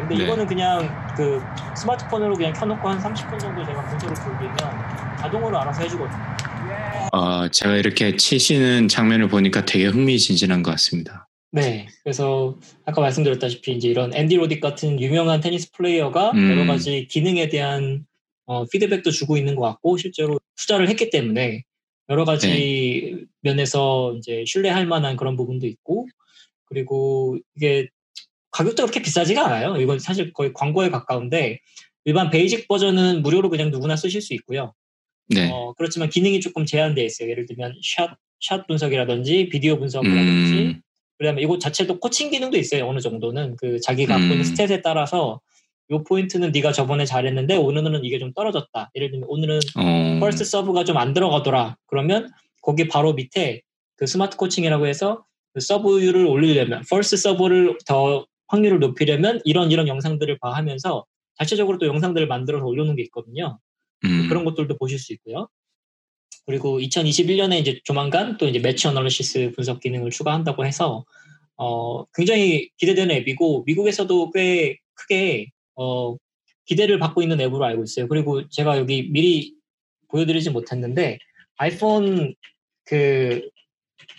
근데 0.00 0.16
네. 0.16 0.24
이거는 0.24 0.46
그냥 0.46 0.98
그 1.14 1.46
스마트폰으로 1.74 2.36
그냥 2.36 2.52
켜놓고 2.52 2.88
한 2.88 2.98
30분 2.98 3.38
정도 3.38 3.64
제가 3.64 3.84
분석을 3.86 4.16
돌리면 4.22 4.84
자동으로 5.16 5.58
알아서 5.58 5.82
해주거든요. 5.82 6.22
어, 7.12 7.48
제가 7.48 7.76
이렇게 7.76 8.16
치시는 8.16 8.88
장면을 8.88 9.28
보니까 9.28 9.64
되게 9.64 9.86
흥미진진한 9.86 10.62
것 10.62 10.70
같습니다. 10.72 11.28
네. 11.50 11.88
그래서 12.02 12.58
아까 12.84 13.00
말씀드렸다시피 13.00 13.72
이제 13.72 13.88
이런 13.88 14.14
앤디 14.14 14.36
로딕 14.36 14.60
같은 14.60 15.00
유명한 15.00 15.40
테니스 15.40 15.72
플레이어가 15.72 16.32
음. 16.32 16.50
여러 16.50 16.66
가지 16.66 17.06
기능에 17.08 17.48
대한 17.48 18.06
어, 18.44 18.64
피드백도 18.66 19.10
주고 19.10 19.36
있는 19.36 19.54
것 19.54 19.62
같고 19.62 19.96
실제로 19.96 20.38
투자를 20.56 20.88
했기 20.88 21.10
때문에 21.10 21.64
여러 22.10 22.24
가지 22.24 22.48
네. 22.48 23.24
면에서 23.42 24.14
이제 24.16 24.44
신뢰할 24.46 24.86
만한 24.86 25.16
그런 25.16 25.36
부분도 25.36 25.66
있고 25.66 26.06
그리고 26.64 27.38
이게 27.56 27.88
가격도 28.50 28.84
그렇게 28.84 29.02
비싸지가 29.02 29.44
않아요. 29.46 29.76
이건 29.76 29.98
사실 29.98 30.32
거의 30.32 30.52
광고에 30.52 30.90
가까운데 30.90 31.60
일반 32.04 32.30
basic 32.30 32.68
버전은 32.68 33.22
무료로 33.22 33.50
그냥 33.50 33.70
누구나 33.70 33.96
쓰실 33.96 34.22
수 34.22 34.34
있고요. 34.34 34.74
네. 35.28 35.50
어, 35.52 35.74
그렇지만 35.76 36.08
기능이 36.08 36.40
조금 36.40 36.64
제한되어 36.64 37.04
있어요. 37.04 37.28
예를 37.30 37.46
들면 37.46 37.74
샷, 37.82 38.16
샷 38.40 38.66
분석이라든지 38.66 39.48
비디오 39.50 39.78
분석이라든지 39.78 40.52
음. 40.54 40.80
그다음에 41.18 41.42
이거 41.42 41.58
자체도 41.58 42.00
코칭 42.00 42.30
기능도 42.30 42.56
있어요. 42.56 42.88
어느 42.88 43.00
정도는 43.00 43.56
그 43.56 43.80
자기가 43.80 44.14
갖고 44.14 44.32
있는 44.32 44.38
음. 44.46 44.54
stat에 44.54 44.82
따라서 44.82 45.40
요 45.90 46.04
포인트는 46.04 46.52
네가 46.52 46.72
저번에 46.72 47.04
잘했는데 47.04 47.56
오늘은 47.56 48.04
이게 48.04 48.18
좀 48.18 48.32
떨어졌다. 48.32 48.90
예를 48.94 49.10
들면 49.10 49.28
오늘은 49.28 49.60
어. 49.76 50.18
first 50.20 50.44
서브가 50.44 50.84
좀 50.84 50.96
안 50.96 51.12
들어가더라. 51.14 51.76
그러면 51.86 52.30
거기 52.62 52.88
바로 52.88 53.14
밑에 53.14 53.62
그 53.96 54.06
smart 54.06 54.36
coaching이라고 54.36 54.86
해서 54.86 55.24
그 55.54 55.60
서브율을 55.60 56.26
올리려면 56.26 56.82
first 56.88 57.16
서브를 57.16 57.78
더 57.86 58.26
확률을 58.48 58.80
높이려면 58.80 59.40
이런 59.44 59.70
이런 59.70 59.88
영상들을 59.88 60.38
봐 60.38 60.52
하면서 60.52 61.04
자체적으로 61.38 61.78
또 61.78 61.86
영상들을 61.86 62.26
만들어서 62.26 62.64
올려놓은 62.64 62.96
게 62.96 63.02
있거든요. 63.04 63.58
음. 64.04 64.28
그런 64.28 64.44
것들도 64.44 64.76
보실 64.76 64.98
수 64.98 65.12
있고요. 65.12 65.48
그리고 66.46 66.80
2021년에 66.80 67.60
이제 67.60 67.80
조만간 67.84 68.38
또 68.38 68.48
이제 68.48 68.58
매치 68.58 68.88
어널리시스 68.88 69.52
분석 69.54 69.80
기능을 69.80 70.10
추가한다고 70.10 70.64
해서 70.64 71.04
어, 71.56 72.04
굉장히 72.14 72.70
기대되는 72.78 73.14
앱이고 73.16 73.64
미국에서도 73.66 74.30
꽤 74.32 74.78
크게 74.94 75.50
어, 75.76 76.16
기대를 76.64 76.98
받고 76.98 77.22
있는 77.22 77.40
앱으로 77.40 77.64
알고 77.64 77.84
있어요. 77.84 78.08
그리고 78.08 78.48
제가 78.48 78.78
여기 78.78 79.08
미리 79.10 79.54
보여드리지 80.08 80.50
못했는데 80.50 81.18
아이폰 81.56 82.34
그 82.84 83.48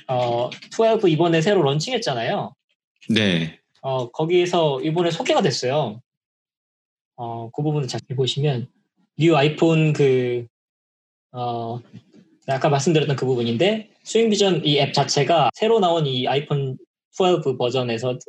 어, 0.08 0.50
12 0.72 1.12
이번에 1.12 1.42
새로 1.42 1.62
런칭했잖아요. 1.64 2.54
네. 3.10 3.60
어, 3.82 4.10
거기에서 4.12 4.82
이번에 4.82 5.12
소개가 5.12 5.42
됐어요. 5.42 6.02
어, 7.16 7.50
그 7.52 7.62
부분을 7.64 7.88
잘 7.88 8.00
보시면 8.16 8.68
new 9.18 9.36
아이폰 9.36 9.94
그 9.94 10.46
어, 11.32 11.80
아까 12.48 12.70
말씀드렸던 12.70 13.16
그 13.16 13.26
부분인데 13.26 13.92
스윙 14.04 14.30
비전 14.30 14.66
이 14.66 14.80
앱 14.80 14.94
자체가 14.94 15.52
새로 15.54 15.80
나온 15.80 16.06
이 16.08 16.28
아이폰 16.28 16.78
12 17.12 17.58
버전에서는 17.58 18.20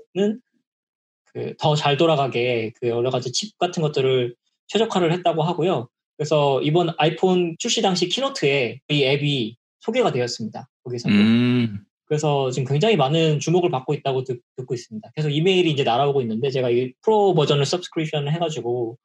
그 1.32 1.54
더 1.58 1.74
잘 1.76 1.96
돌아가게 1.96 2.72
그 2.80 2.88
여러 2.88 3.10
가지 3.10 3.30
칩 3.32 3.56
같은 3.58 3.82
것들을 3.82 4.34
최적화를 4.66 5.12
했다고 5.12 5.42
하고요. 5.42 5.88
그래서 6.16 6.60
이번 6.62 6.90
아이폰 6.98 7.56
출시 7.58 7.82
당시 7.82 8.08
keynote에 8.08 8.80
이 8.88 9.04
앱이 9.04 9.56
소개가 9.80 10.12
되었습니다. 10.12 10.68
거기서도. 10.84 11.14
음. 11.14 11.84
그래서 12.10 12.50
지금 12.50 12.66
굉장히 12.66 12.96
많은 12.96 13.38
주목을 13.38 13.70
받고 13.70 13.94
있다고 13.94 14.24
듣, 14.24 14.40
고 14.66 14.74
있습니다. 14.74 15.10
그래서 15.14 15.28
이메일이 15.30 15.70
이제 15.70 15.84
날아오고 15.84 16.22
있는데 16.22 16.50
제가 16.50 16.68
이 16.68 16.92
프로 17.02 17.34
버전을 17.34 17.64
서브스크립션을 17.64 18.32
해가지고 18.32 18.98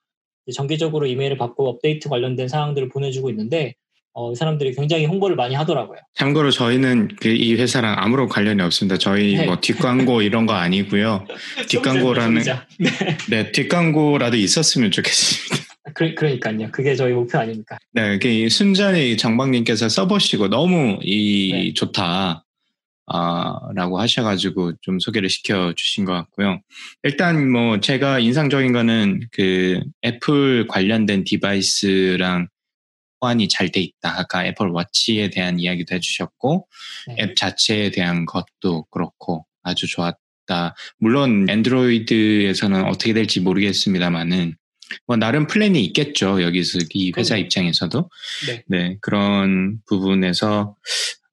정기적으로 0.52 1.06
이메일을 1.06 1.38
받고 1.38 1.70
업데이트 1.70 2.10
관련된 2.10 2.48
사항들을 2.48 2.90
보내주고 2.90 3.30
있는데 3.30 3.76
어, 4.14 4.34
사람들이 4.34 4.74
굉장히 4.74 5.06
홍보를 5.06 5.36
많이 5.36 5.54
하더라고요. 5.54 6.00
참고로 6.16 6.50
저희는 6.50 7.10
그 7.22 7.30
이 7.30 7.54
회사랑 7.54 7.96
아무런 8.00 8.28
관련이 8.28 8.60
없습니다. 8.64 8.98
저희 8.98 9.36
네. 9.36 9.46
뭐 9.46 9.60
뒷광고 9.60 10.24
이런 10.24 10.48
거 10.48 10.54
아니고요. 10.54 11.28
뒷광고라는 11.68 12.42
네. 12.80 12.90
네. 13.30 13.52
뒷광고라도 13.52 14.36
있었으면 14.36 14.90
좋겠습니다. 14.90 15.66
그, 15.94 16.16
그러니까요. 16.16 16.72
그게 16.72 16.96
저희 16.96 17.14
목표 17.14 17.38
아닙니까? 17.38 17.78
네, 17.94 18.18
그 18.18 18.50
순전히 18.50 19.16
정박님께서 19.16 19.90
써보시고 19.90 20.48
너무 20.48 20.98
이 21.04 21.52
네. 21.54 21.74
좋다. 21.74 22.45
아, 23.08 23.60
라고 23.76 24.00
하셔가지고 24.00 24.74
좀 24.82 25.00
소개를 25.00 25.30
시켜 25.30 25.74
주신 25.76 26.06
것 26.06 26.14
같고요. 26.14 26.62
일단 27.04 27.52
뭐 27.52 27.80
제가 27.80 28.20
인상적인 28.20 28.74
거는 28.74 29.22
그 29.32 29.80
애플 30.04 30.66
관련된 30.68 31.24
device랑 31.24 32.48
호환이 33.22 33.48
잘 33.48 33.70
돼 33.70 33.82
있다. 33.82 34.20
아까 34.20 34.46
애플 34.46 34.70
워치에 34.70 35.30
대한 35.30 35.60
이야기도 35.60 35.96
해주셨고, 35.96 36.68
네. 37.08 37.16
앱 37.20 37.36
자체에 37.36 37.92
대한 37.92 38.26
것도 38.26 38.86
그렇고 38.92 39.46
아주 39.64 39.88
좋았다. 39.88 40.76
물론 40.98 41.48
Android에서는 41.50 42.86
어떻게 42.86 43.14
될지 43.14 43.40
모르겠습니다만은 43.40 44.56
뭐 45.08 45.18
나름 45.18 45.48
플랜이 45.48 45.84
있겠죠. 45.86 46.44
여기서 46.44 46.80
이 46.92 47.12
회사 47.18 47.38
입장에서도 47.38 48.10
네. 48.48 48.64
네 48.68 48.98
그런 49.02 49.80
부분에서 49.88 50.76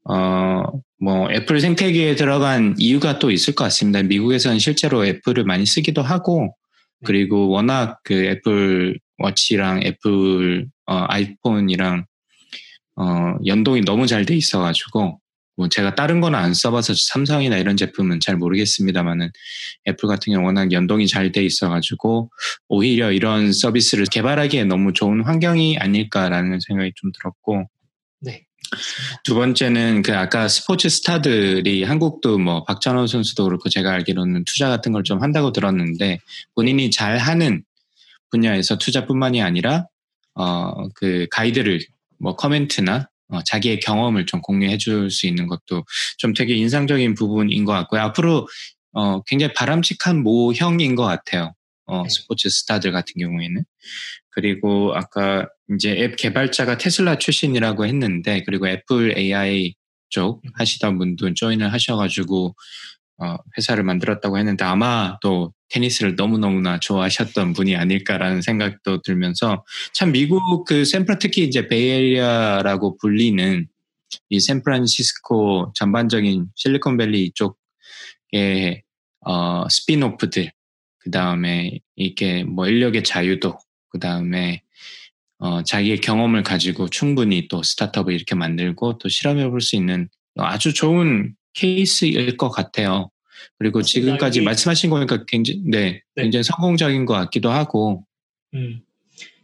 어, 0.05 0.63
뭐, 1.03 1.29
애플 1.33 1.61
생태계에 1.61 2.15
들어간 2.15 2.77
이유가 2.79 3.19
또 3.19 3.31
있을 3.33 3.55
것 3.55 3.65
같습니다. 3.65 4.03
미국에서는 4.03 4.59
실제로 4.61 5.05
애플을 5.05 5.45
많이 5.45 5.67
쓰기도 5.67 6.03
하고, 6.03 6.55
네. 7.01 7.07
그리고 7.07 7.49
워낙 7.49 7.99
그 8.05 8.15
애플 8.27 8.99
워치랑 9.19 9.83
애플 9.85 10.67
어, 10.87 11.05
아이폰이랑 11.09 12.05
어, 12.97 13.35
연동이 13.47 13.81
너무 13.83 14.07
잘 14.07 14.25
돼 14.27 14.35
있어가지고 14.37 15.19
뭐 15.57 15.69
제가 15.69 15.95
다른 15.95 16.21
거는 16.21 16.39
안 16.39 16.55
써봐서 16.55 16.95
삼성이나 16.97 17.59
이런 17.59 17.77
제품은 17.77 18.21
잘 18.21 18.37
모르겠습니다만은 18.37 19.31
애플 19.89 20.09
같은 20.09 20.33
경우 20.33 20.47
워낙 20.47 20.73
연동이 20.73 21.07
잘 21.07 21.33
돼 21.33 21.45
있어가지고 21.45 22.31
오히려 22.69 23.13
이런 23.13 23.53
서비스를 23.53 24.07
개발하기에 24.11 24.65
너무 24.65 24.93
좋은 24.93 25.23
환경이 25.25 25.79
아닐까라는 25.79 26.61
생각이 26.61 26.93
좀 26.97 27.13
들었고 27.13 27.59
네. 27.59 27.65
두 29.25 29.35
번째는 29.35 30.03
그 30.03 30.17
아까 30.17 30.49
스포츠 30.49 30.89
스타들이 30.89 31.85
한국도 31.85 32.39
뭐 32.39 32.65
박찬호 32.65 33.07
선수도 33.07 33.45
그렇고 33.45 33.69
제가 33.69 33.93
알기로는 33.93 34.45
투자 34.45 34.69
같은 34.69 34.93
걸 34.93 35.03
좀 35.05 35.21
한다고 35.23 35.53
들었는데 35.53 36.21
본인이 36.55 36.91
잘 36.91 37.19
하는 37.19 37.65
분야에서 38.31 38.79
투자뿐만이 38.79 39.43
아니라 39.43 39.87
어, 40.35 40.89
그 40.95 41.27
가이드를 41.31 41.81
뭐 42.19 42.37
comment나 42.37 43.09
어, 43.29 43.43
자기의 43.45 43.81
경험을 43.81 44.27
좀 44.27 44.41
공유해 44.41 44.79
줄 44.79 45.11
수 45.11 45.27
있는 45.27 45.47
것도 45.49 45.85
좀 46.19 46.35
되게 46.35 46.55
인상적인 46.55 47.15
부분인 47.15 47.65
것 47.65 47.73
같고요. 47.73 48.01
앞으로 48.03 48.47
어, 48.93 49.23
굉장히 49.23 49.53
바람직한 49.55 50.23
모형인 50.23 50.95
것 50.95 51.05
같아요. 51.05 51.53
어, 51.93 52.03
네. 52.05 52.09
스포츠 52.09 52.49
스타들 52.49 52.93
같은 52.93 53.15
경우에는. 53.19 53.65
그리고 54.31 54.93
아까 54.95 55.49
이제 55.75 55.91
앱 55.99 56.17
개발자가 56.17 56.79
테슬라 56.79 57.19
출신이라고 57.19 57.87
했는데, 57.87 58.43
그리고 58.45 58.69
애플 58.69 59.17
AI 59.17 59.75
쪽 60.09 60.43
음. 60.45 60.51
하시던 60.55 60.99
분도 60.99 61.35
join을 61.35 61.73
하셔가지고, 61.73 62.55
어, 63.19 63.37
회사를 63.57 63.85
만들었다고 63.85 64.39
했는데 64.39 64.65
아마 64.65 65.19
또 65.21 65.53
테니스를 65.69 66.17
너무너무나 66.17 66.81
좋아하셨던 66.81 67.53
분이 67.53 67.77
아닐까라는 67.77 68.43
생각도 68.43 69.01
들면서 69.03 69.65
참 69.93 70.13
미국 70.13 70.65
그 70.67 70.85
샌프란 70.85 71.19
특히 71.21 71.45
이제 71.45 71.69
Bay 71.69 72.04
Area라고 72.04 72.99
불리는 72.99 73.69
이 74.29 74.41
샌프란시스코 74.41 75.73
전반적인 75.75 76.47
실리콘밸리 76.57 77.33
쪽의 77.35 78.83
어, 79.25 79.69
스피노프들 79.69 80.53
그 81.03 81.11
다음에 81.11 81.81
이게 81.97 82.45
뭐 82.45 82.69
인력의 82.69 83.05
자유도 83.05 83.59
그 83.89 83.99
다음에 83.99 84.63
어, 85.39 85.63
자기의 85.63 86.01
경험을 86.01 86.45
가지고 86.45 86.89
충분히 86.89 87.49
또 87.49 87.63
스타트업을 87.63 88.15
이렇게 88.15 88.35
만들고 88.37 88.99
또 88.99 89.09
실험해 89.09 89.49
볼 89.51 89.61
수 89.61 89.75
있는 89.77 90.09
아주 90.37 90.73
좋은 90.73 91.35
케이스일 91.55 92.37
것 92.37 92.49
같아요. 92.51 93.11
그리고 93.59 93.83
지금까지 93.83 94.41
말씀하신 94.41 94.91
거니까 94.91 95.25
굉장히 95.27 95.61
네, 95.65 96.03
네, 96.15 96.23
굉장히 96.23 96.45
성공적인 96.45 97.05
것 97.05 97.15
같기도 97.15 97.51
하고. 97.51 98.05
음. 98.55 98.81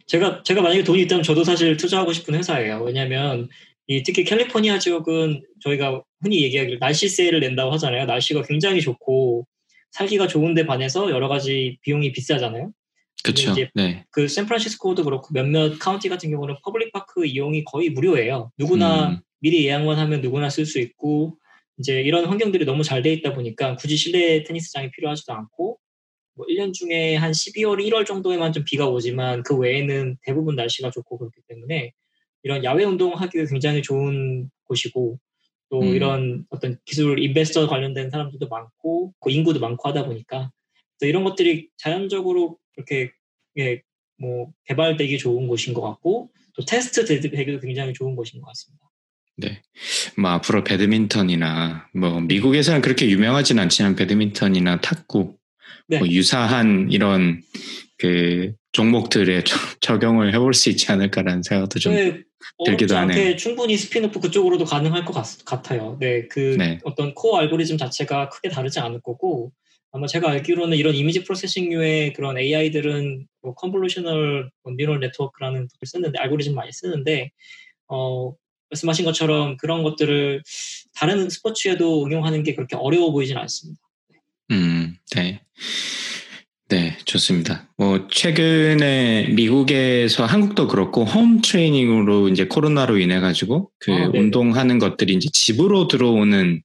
제가 0.07 0.41
제가 0.43 0.61
만약에 0.61 0.83
돈이 0.83 1.03
있다면 1.03 1.23
저도 1.23 1.43
사실 1.43 1.77
투자하고 1.77 2.13
싶은 2.13 2.33
회사예요. 2.33 2.81
왜냐하면 2.81 3.49
이 3.87 4.01
특히 4.03 4.23
캘리포니아 4.23 4.79
지역은 4.79 5.43
저희가 5.61 6.01
흔히 6.21 6.41
얘기하기를 6.43 6.79
날씨 6.79 7.09
세를 7.09 7.41
낸다고 7.41 7.71
하잖아요. 7.73 8.05
날씨가 8.05 8.43
굉장히 8.43 8.81
좋고 8.81 9.45
살기가 9.91 10.27
좋은데 10.27 10.65
반해서 10.65 11.09
여러 11.09 11.27
가지 11.27 11.77
비용이 11.81 12.11
비싸잖아요. 12.11 12.71
그렇죠. 13.23 13.53
네. 13.75 14.05
그 14.11 14.27
샌프란시스코도 14.27 15.03
그렇고 15.03 15.33
몇몇 15.33 15.77
카운티 15.77 16.07
같은 16.07 16.31
경우는 16.31 16.55
public 16.63 16.91
park 16.93 17.25
이용이 17.25 17.65
거의 17.65 17.89
무료예요. 17.89 18.51
누구나 18.57 19.09
음. 19.09 19.19
미리 19.39 19.65
예약만 19.65 19.97
하면 19.97 20.21
누구나 20.21 20.49
쓸 20.49 20.65
수 20.65 20.79
있고 20.79 21.37
이제 21.77 22.01
이런 22.01 22.25
환경들이 22.25 22.65
너무 22.65 22.83
잘 22.83 23.01
돼 23.01 23.11
있다 23.13 23.33
보니까 23.33 23.75
굳이 23.75 23.97
실내 23.97 24.43
테니스장이 24.43 24.91
필요하지도 24.91 25.33
않고 25.33 25.79
뭐 26.35 26.45
1년 26.47 26.73
중에 26.73 27.15
한 27.15 27.31
12월, 27.31 27.85
1월 27.85 28.05
정도에만 28.05 28.53
좀 28.53 28.63
비가 28.65 28.87
오지만 28.87 29.43
그 29.43 29.57
외에는 29.57 30.17
대부분 30.21 30.55
날씨가 30.55 30.89
좋고 30.91 31.17
그렇기 31.17 31.41
때문에 31.47 31.91
이런 32.43 32.63
야외 32.63 32.85
운동하기 32.85 33.45
굉장히 33.47 33.81
좋은 33.81 34.49
곳이고 34.63 35.19
또 35.69 35.81
음. 35.81 35.95
이런 35.95 36.45
어떤 36.49 36.77
기술 36.85 37.19
인베스터 37.19 37.67
관련된 37.67 38.09
사람들도 38.09 38.47
많고 38.47 39.13
그 39.19 39.31
인구도 39.31 39.59
많고 39.59 39.87
하다 39.87 40.05
보니까 40.05 40.51
이런 41.01 41.23
것들이 41.23 41.69
자연적으로 41.77 42.57
이렇게 42.75 43.11
예, 43.57 43.81
뭐 44.17 44.51
개발되기 44.65 45.17
좋은 45.17 45.47
곳인 45.47 45.73
것 45.73 45.81
같고 45.81 46.31
또 46.55 46.65
테스트 46.65 47.05
되기도 47.05 47.59
굉장히 47.59 47.93
좋은 47.93 48.15
곳인 48.15 48.41
것 48.41 48.47
같습니다. 48.47 48.89
네. 49.37 49.61
뭐 50.17 50.31
앞으로 50.31 50.63
배드민턴이나 50.63 51.87
뭐 51.93 52.19
미국에서는 52.19 52.81
그렇게 52.81 53.09
유명하진 53.09 53.59
않지만 53.59 53.95
배드민턴이나 53.95 54.81
탁구 54.81 55.37
네. 55.87 55.99
뭐 55.99 56.07
유사한 56.07 56.89
이런 56.91 57.41
그 57.97 58.53
종목들에 58.73 59.43
적용을 59.79 60.33
해볼 60.33 60.53
수 60.53 60.69
있지 60.69 60.91
않을까라는 60.91 61.43
생각도 61.43 61.79
좀 61.79 61.93
네, 61.93 62.21
들기도 62.65 62.95
하네요. 62.97 63.35
충분히 63.35 63.77
스피노프 63.77 64.19
그쪽으로도 64.19 64.65
가능할 64.65 65.05
것 65.05 65.13
같, 65.13 65.71
아요 65.71 65.97
네, 65.99 66.27
그 66.27 66.55
네. 66.57 66.79
어떤 66.83 67.13
코어 67.13 67.37
알고리즘 67.37 67.77
자체가 67.77 68.29
크게 68.29 68.49
다르지 68.49 68.79
않을 68.79 69.01
거고 69.01 69.51
아마 69.91 70.07
제가 70.07 70.29
알기로는 70.29 70.77
이런 70.77 70.95
image 70.95 71.23
processing류의 71.23 72.13
그런 72.13 72.37
AI들은 72.37 73.27
뭐 73.41 73.53
convolutional 73.55 74.51
neural 74.77 74.99
network라는 74.99 75.61
걸 75.61 75.67
쓰는데 75.85 76.19
알고리즘 76.19 76.53
많이 76.53 76.71
쓰는데 76.71 77.31
어 77.87 78.33
말씀하신 78.69 79.05
것처럼 79.05 79.57
그런 79.57 79.83
것들을 79.83 80.43
다른 80.95 81.29
스포츠에도 81.29 82.05
응용하는 82.05 82.43
게 82.43 82.53
그렇게 82.53 82.75
어려워 82.75 83.11
보이진 83.11 83.37
않습니다. 83.37 83.81
음, 84.51 84.97
네. 85.15 85.41
네, 86.69 86.95
좋습니다. 87.05 87.67
뭐, 87.77 88.07
최근에 88.11 89.29
미국에서 89.29 90.25
한국도 90.25 90.67
그렇고, 90.67 91.03
홈 91.03 91.41
트레이닝으로 91.41 92.29
이제 92.29 92.45
코로나로 92.45 92.99
인해 92.99 93.19
가지고, 93.19 93.71
그 93.79 93.91
아, 93.91 94.11
운동하는 94.13 94.77
것들이 94.77 95.15
이제 95.15 95.29
집으로 95.33 95.87
들어오는 95.87 96.61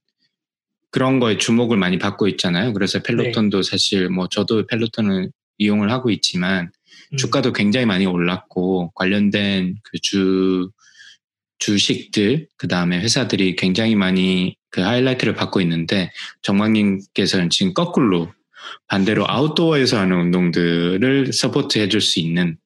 그런 0.91 1.19
거에 1.19 1.37
주목을 1.37 1.77
많이 1.77 1.97
받고 1.97 2.27
있잖아요. 2.27 2.73
그래서 2.73 3.01
펠로톤도 3.01 3.63
네. 3.63 3.69
사실 3.69 4.09
뭐, 4.09 4.27
저도 4.29 4.67
펠로톤을 4.67 5.31
이용을 5.57 5.91
하고 5.91 6.11
있지만, 6.11 6.69
음. 7.11 7.17
주가도 7.17 7.51
굉장히 7.53 7.87
많이 7.87 8.05
올랐고, 8.05 8.91
관련된 8.93 9.73
그 9.83 9.97
주, 10.03 10.69
주식들, 11.57 12.47
그 12.57 12.67
다음에 12.67 12.99
회사들이 12.99 13.55
굉장히 13.55 13.95
많이 13.95 14.55
그 14.69 14.81
하이라이트를 14.81 15.33
받고 15.33 15.61
있는데, 15.61 16.11
정광님께서는 16.43 17.49
지금 17.49 17.73
거꾸로 17.73 18.29
반대로 18.87 19.29
아웃도어에서 19.29 19.97
하는 19.97 20.17
운동들을 20.17 21.33
support 21.33 21.79
해줄 21.79 22.01
수 22.01 22.19
있는 22.19 22.57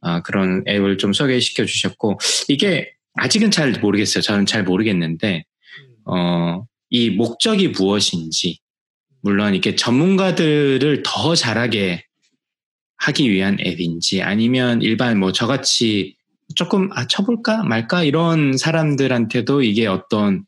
아, 0.00 0.22
그런 0.22 0.64
앱을 0.66 0.98
좀 0.98 1.12
소개시켜 1.12 1.64
주셨고, 1.64 2.18
이게 2.48 2.92
아직은 3.14 3.50
잘 3.50 3.72
모르겠어요. 3.72 4.22
저는 4.22 4.46
잘 4.46 4.64
모르겠는데, 4.64 5.44
어, 6.06 6.64
이 6.88 7.10
목적이 7.10 7.68
무엇인지, 7.68 8.58
물론 9.22 9.52
이렇게 9.52 9.74
전문가들을 9.74 11.02
더 11.04 11.34
잘하게 11.34 12.04
하기 12.96 13.30
위한 13.30 13.58
앱인지, 13.60 14.22
아니면 14.22 14.82
일반 14.82 15.18
뭐 15.18 15.32
저같이 15.32 16.16
조금 16.54 16.90
아 16.92 17.06
쳐볼까 17.06 17.62
말까 17.62 18.02
이런 18.02 18.56
사람들한테도 18.56 19.62
이게 19.62 19.86
어떤 19.86 20.44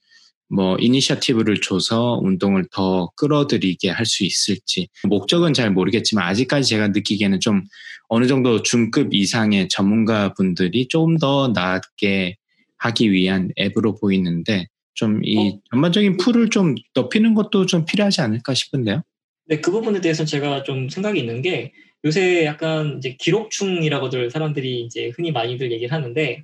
뭐 0.55 0.77
이니셔티브를 0.79 1.61
줘서 1.61 2.21
운동을 2.23 2.67
더 2.71 3.11
끌어들이게 3.17 3.89
할 3.91 4.05
수 4.05 4.25
있을지 4.25 4.89
목적은 5.09 5.55
잘 5.55 5.71
모르겠지만 5.71 6.27
아직까지 6.27 6.69
제가 6.69 6.89
느끼기에는 6.89 7.41
좀 7.41 7.63
어느 8.09 8.27
정도 8.27 8.63
중급 8.63 9.15
이상의 9.15 9.69
전문가 9.69 10.35
분들이 10.35 10.87
조금 10.89 11.17
더 11.17 11.49
낫게 11.49 12.37
하기 12.79 13.13
위한 13.13 13.49
앱으로 13.59 13.95
보이는데 13.95 14.67
좀이 14.95 15.39
어? 15.39 15.59
전반적인 15.71 16.19
풀을 16.19 16.51
좀 16.51 16.75
넓히는 16.95 17.35
것도 17.35 17.65
좀 17.67 17.87
필요하지 17.87 18.21
않을까 18.21 18.53
싶은데요. 18.53 19.03
네, 19.47 19.61
그 19.61 19.71
부분에 19.71 20.01
대해서는 20.01 20.27
제가 20.27 20.63
좀 20.63 20.89
생각이 20.89 21.19
있는 21.19 21.41
게 21.41 21.73
요새 22.05 22.45
약간 22.45 22.99
이제 22.99 23.17
기록충이라고들 23.19 24.31
사람들이 24.31 24.83
이제 24.83 25.11
흔히 25.17 25.33
많이들 25.33 25.73
얘기를 25.73 25.93
하는데 25.93 26.43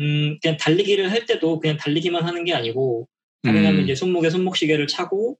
음, 0.00 0.38
그냥 0.42 0.56
달리기를 0.58 1.10
할 1.10 1.24
때도 1.26 1.60
그냥 1.60 1.76
달리기만 1.76 2.24
하는 2.24 2.44
게 2.44 2.52
아니고 2.52 3.08
가능하면 3.44 3.80
음. 3.80 3.84
이제 3.84 3.94
손목에 3.94 4.30
손목시계를 4.30 4.86
차고 4.86 5.38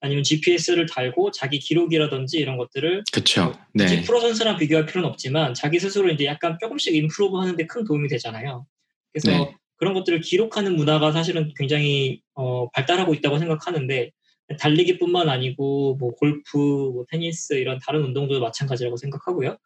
아니면 0.00 0.24
GPS를 0.24 0.86
달고 0.86 1.30
자기 1.30 1.58
기록이라든지 1.58 2.38
이런 2.38 2.56
것들을 2.56 3.04
그렇죠. 3.12 3.54
네. 3.74 4.02
프로 4.02 4.20
선수랑 4.20 4.56
비교할 4.56 4.86
필요는 4.86 5.08
없지만 5.08 5.52
자기 5.54 5.78
스스로 5.78 6.08
이제 6.10 6.24
약간 6.24 6.56
조금씩 6.60 6.94
임프로브 6.94 7.36
하는데 7.36 7.66
큰 7.66 7.84
도움이 7.84 8.08
되잖아요. 8.08 8.66
그래서 9.12 9.30
네. 9.30 9.54
그런 9.76 9.94
것들을 9.94 10.20
기록하는 10.20 10.76
문화가 10.76 11.12
사실은 11.12 11.52
굉장히 11.56 12.22
어, 12.34 12.70
발달하고 12.70 13.14
있다고 13.14 13.38
생각하는데 13.38 14.10
달리기뿐만 14.58 15.28
아니고 15.28 15.96
뭐 15.96 16.12
골프, 16.12 16.56
뭐 16.56 17.04
테니스 17.10 17.54
이런 17.54 17.78
다른 17.78 18.02
운동도 18.02 18.40
마찬가지라고 18.40 18.96
생각하고요. 18.96 19.56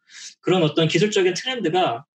그런 0.41 0.63
어떤 0.63 0.87
기술적인 0.87 1.33
트렌드가 1.33 2.05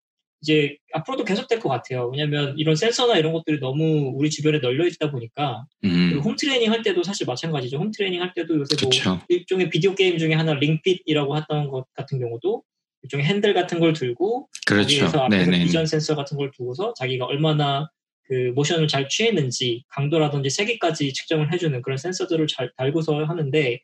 이제 0.42 0.76
앞으로도 0.92 1.24
계속될 1.24 1.60
것 1.60 1.68
같아요. 1.68 2.08
왜냐하면 2.08 2.56
이런 2.56 2.74
센서나 2.74 3.18
이런 3.18 3.32
것들이 3.32 3.60
너무 3.60 4.12
우리 4.14 4.30
주변에 4.30 4.58
널려 4.58 4.86
있다 4.86 5.10
보니까 5.10 5.66
음. 5.84 6.08
그리고 6.10 6.22
홈 6.22 6.36
트레이닝 6.36 6.70
할 6.70 6.82
때도 6.82 7.02
사실 7.02 7.26
마찬가지죠. 7.26 7.78
홈 7.78 7.90
트레이닝 7.90 8.22
할 8.22 8.32
때도 8.34 8.58
요새 8.58 8.74
뭐 8.80 8.90
그쵸. 8.90 9.10
뭐 9.10 9.20
일종의 9.28 9.68
비디오 9.68 9.94
게임 9.94 10.18
중에 10.18 10.34
하나 10.34 10.54
링핏이라고 10.54 11.36
했던 11.36 11.68
것 11.68 11.86
같은 11.94 12.18
경우도 12.18 12.62
일종의 13.02 13.26
핸들 13.26 13.52
같은 13.54 13.80
걸 13.80 13.92
들고 13.92 14.48
그렇죠. 14.66 14.84
거기에서 14.86 15.20
앞에서 15.24 15.50
비전 15.50 15.86
센서 15.86 16.16
같은 16.16 16.36
걸 16.36 16.50
두고서 16.52 16.94
자기가 16.94 17.26
얼마나 17.26 17.90
그 18.24 18.52
모션을 18.54 18.88
잘 18.88 19.08
취했는지 19.08 19.84
강도라든지 19.88 20.50
세기까지 20.50 21.12
측정을 21.12 21.52
해주는 21.52 21.82
그런 21.82 21.98
센서들을 21.98 22.46
잘 22.46 22.70
달고서 22.76 23.24
하는데 23.24 23.80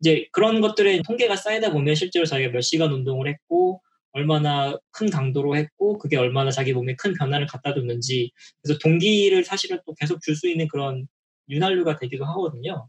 이제 0.00 0.28
그런 0.32 0.60
것들의 0.60 1.02
통계가 1.02 1.36
쌓이다 1.36 1.72
보면 1.72 1.94
실제로 1.94 2.24
자기가 2.24 2.52
몇 2.52 2.60
시간 2.62 2.92
운동을 2.92 3.28
했고 3.28 3.82
얼마나 4.12 4.76
큰 4.90 5.10
강도로 5.10 5.56
했고 5.56 5.98
그게 5.98 6.16
얼마나 6.16 6.50
자기 6.50 6.72
몸에 6.72 6.96
큰 6.96 7.14
변화를 7.14 7.46
갖다 7.46 7.74
줬는지 7.74 8.30
그래서 8.62 8.78
동기를 8.82 9.44
사실은 9.44 9.78
또 9.86 9.94
계속 9.94 10.20
줄 10.22 10.34
수 10.36 10.48
있는 10.48 10.68
그런 10.68 11.06
윤활유가 11.48 11.96
되기도 11.98 12.24
하거든요. 12.24 12.88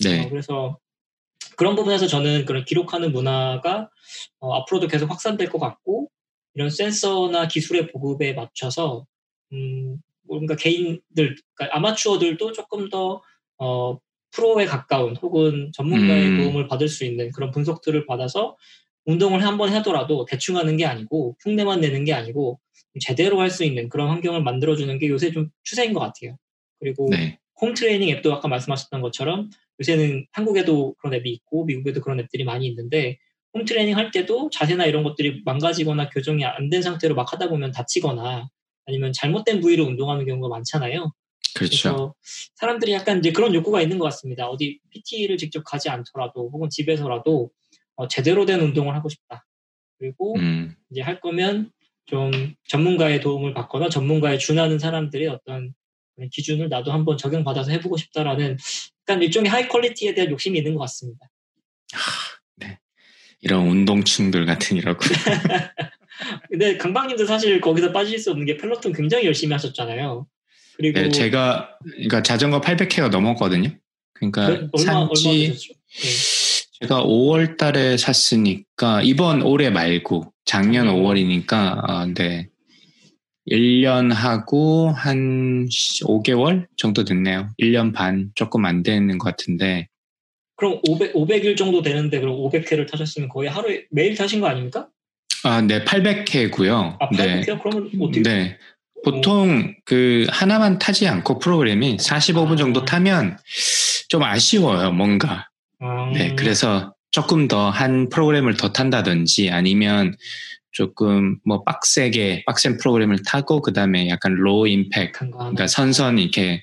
네. 0.00 0.26
어, 0.26 0.28
그래서 0.28 0.78
그런 1.56 1.76
부분에서 1.76 2.06
저는 2.06 2.44
그런 2.46 2.64
기록하는 2.64 3.12
문화가 3.12 3.90
어, 4.40 4.54
앞으로도 4.54 4.88
계속 4.88 5.10
확산될 5.10 5.48
것 5.50 5.58
같고 5.58 6.10
이런 6.54 6.70
센서나 6.70 7.48
기술의 7.48 7.88
보급에 7.88 8.32
맞춰서 8.32 9.06
음, 9.52 10.00
뭔가 10.22 10.56
개인들 10.56 11.36
그러니까 11.54 11.76
아마추어들도 11.76 12.52
조금 12.52 12.88
더 12.88 13.22
어, 13.58 13.98
프로에 14.32 14.64
가까운 14.66 15.16
혹은 15.16 15.70
전문가의 15.74 16.30
음. 16.30 16.36
도움을 16.36 16.68
받을 16.68 16.88
수 16.88 17.04
있는 17.04 17.30
그런 17.32 17.50
분석들을 17.50 18.06
받아서 18.06 18.56
운동을 19.06 19.44
한 19.44 19.56
번 19.58 19.70
하더라도 19.74 20.24
대충 20.26 20.56
하는 20.56 20.76
게 20.76 20.84
아니고 20.86 21.36
흉내만 21.42 21.80
내는 21.80 22.04
게 22.04 22.12
아니고 22.14 22.60
제대로 23.00 23.40
할 23.40 23.50
수 23.50 23.64
있는 23.64 23.88
그런 23.88 24.08
환경을 24.10 24.42
만들어주는 24.42 24.98
게 24.98 25.08
요새 25.08 25.30
좀 25.32 25.50
추세인 25.64 25.92
것 25.92 26.00
같아요. 26.00 26.36
그리고 26.80 27.08
네. 27.10 27.38
홈 27.60 27.74
트레이닝 27.74 28.08
앱도 28.10 28.32
아까 28.34 28.48
말씀하셨던 28.48 29.00
것처럼 29.02 29.50
요새는 29.80 30.26
한국에도 30.32 30.94
그런 30.98 31.14
앱이 31.14 31.30
있고 31.30 31.64
미국에도 31.66 32.00
그런 32.00 32.20
앱들이 32.20 32.44
많이 32.44 32.66
있는데 32.66 33.18
홈 33.54 33.64
트레이닝 33.64 33.96
할 33.96 34.10
때도 34.12 34.50
자세나 34.50 34.86
이런 34.86 35.02
것들이 35.04 35.42
망가지거나 35.44 36.08
교정이 36.10 36.44
안 36.44 36.70
된 36.70 36.82
상태로 36.82 37.14
막 37.14 37.32
하다 37.32 37.48
보면 37.48 37.72
다치거나 37.72 38.48
아니면 38.86 39.12
잘못된 39.12 39.60
부위로 39.60 39.84
운동하는 39.84 40.24
경우가 40.26 40.48
많잖아요. 40.48 41.12
그렇죠. 41.54 42.14
사람들이 42.56 42.92
약간 42.92 43.18
이제 43.18 43.32
그런 43.32 43.54
욕구가 43.54 43.82
있는 43.82 43.98
것 43.98 44.04
같습니다. 44.06 44.48
어디 44.48 44.78
PT를 44.90 45.36
직접 45.36 45.62
가지 45.64 45.88
않더라도 45.90 46.50
혹은 46.52 46.70
집에서라도 46.70 47.50
어, 48.00 48.08
제대로 48.08 48.46
된 48.46 48.60
운동을 48.60 48.94
하고 48.94 49.10
싶다. 49.10 49.46
그리고 49.98 50.34
음. 50.38 50.74
이제 50.90 51.02
할 51.02 51.20
거면 51.20 51.70
좀 52.06 52.54
전문가의 52.66 53.20
도움을 53.20 53.52
받거나 53.52 53.90
전문가에 53.90 54.38
준하는 54.38 54.78
사람들의 54.78 55.28
어떤 55.28 55.74
기준을 56.32 56.70
나도 56.70 56.92
한번 56.92 57.18
적용받아서 57.18 57.70
해보고 57.72 57.98
싶다라는 57.98 58.56
약간 59.02 59.22
일종의 59.22 59.50
high 59.50 59.68
quality에 59.68 60.14
대한 60.14 60.30
욕심이 60.30 60.58
있는 60.58 60.74
것 60.74 60.80
같습니다. 60.80 61.26
네. 62.56 62.78
이런 63.42 63.66
운동충들 63.66 64.46
같은 64.46 64.78
이라고. 64.78 65.00
근데 66.50 66.78
강박님도 66.78 67.26
사실 67.26 67.60
거기서 67.60 67.92
빠질 67.92 68.18
수 68.18 68.30
없는 68.30 68.46
게 68.46 68.56
펠로톤 68.56 68.94
굉장히 68.94 69.26
열심히 69.26 69.52
하셨잖아요. 69.52 70.26
그리고 70.76 71.00
네, 71.00 71.10
제가 71.10 71.76
그러니까 71.82 72.22
자전거 72.22 72.62
800회가 72.62 73.10
넘었거든요. 73.10 73.76
그러니까 74.14 74.48
네, 74.48 74.68
얼마, 74.72 75.06
산지 75.06 75.52
네. 75.52 76.39
제가 76.80 77.04
5월 77.04 77.58
달에 77.58 77.98
샀으니까 77.98 79.02
이번 79.02 79.42
올해 79.42 79.68
말고 79.68 80.32
작년 80.46 80.86
5월이니까 80.86 81.52
아, 81.52 82.06
네. 82.14 82.48
1년 83.50 84.12
하고 84.12 84.90
한 84.90 85.66
5개월 86.04 86.66
정도 86.76 87.04
됐네요. 87.04 87.50
1년 87.60 87.92
반 87.92 88.30
조금 88.34 88.64
안 88.64 88.82
되는 88.82 89.18
것 89.18 89.26
같은데. 89.26 89.88
그럼 90.56 90.80
500, 90.88 91.12
500일 91.14 91.56
정도 91.56 91.82
되는데 91.82 92.18
그럼 92.18 92.36
500회를 92.36 92.90
타셨으면 92.90 93.28
거의 93.28 93.50
하루에 93.50 93.84
매일 93.90 94.14
타신 94.14 94.40
거 94.40 94.46
아닙니까? 94.46 94.88
아, 95.44 95.60
네, 95.60 95.84
800회고요. 95.84 96.96
아, 96.98 97.08
800회요? 97.10 97.46
네. 97.46 97.58
그러면 97.62 97.90
어떻게? 98.00 98.22
네. 98.22 98.58
보통 99.04 99.74
그 99.84 100.26
하나만 100.30 100.78
타지 100.78 101.08
않고 101.08 101.38
프로그램이 101.38 101.98
45분 101.98 102.56
정도 102.56 102.80
아. 102.80 102.84
타면 102.86 103.38
좀 104.08 104.22
아쉬워요, 104.22 104.92
뭔가. 104.92 105.49
아. 105.80 106.10
네, 106.12 106.34
그래서 106.36 106.94
조금 107.10 107.48
더 107.48 107.70
한 107.70 108.08
프로그램을 108.08 108.56
더 108.56 108.72
탄다든지 108.72 109.50
아니면 109.50 110.14
조금 110.72 111.38
뭐 111.44 111.64
빡세게 111.64 112.44
빡센 112.46 112.76
프로그램을 112.78 113.18
타고 113.26 113.60
그 113.60 113.72
다음에 113.72 114.08
약간 114.08 114.34
low 114.34 114.68
impact 114.68 115.12
그러니까 115.12 115.66
선선 115.66 116.18
이렇게 116.18 116.62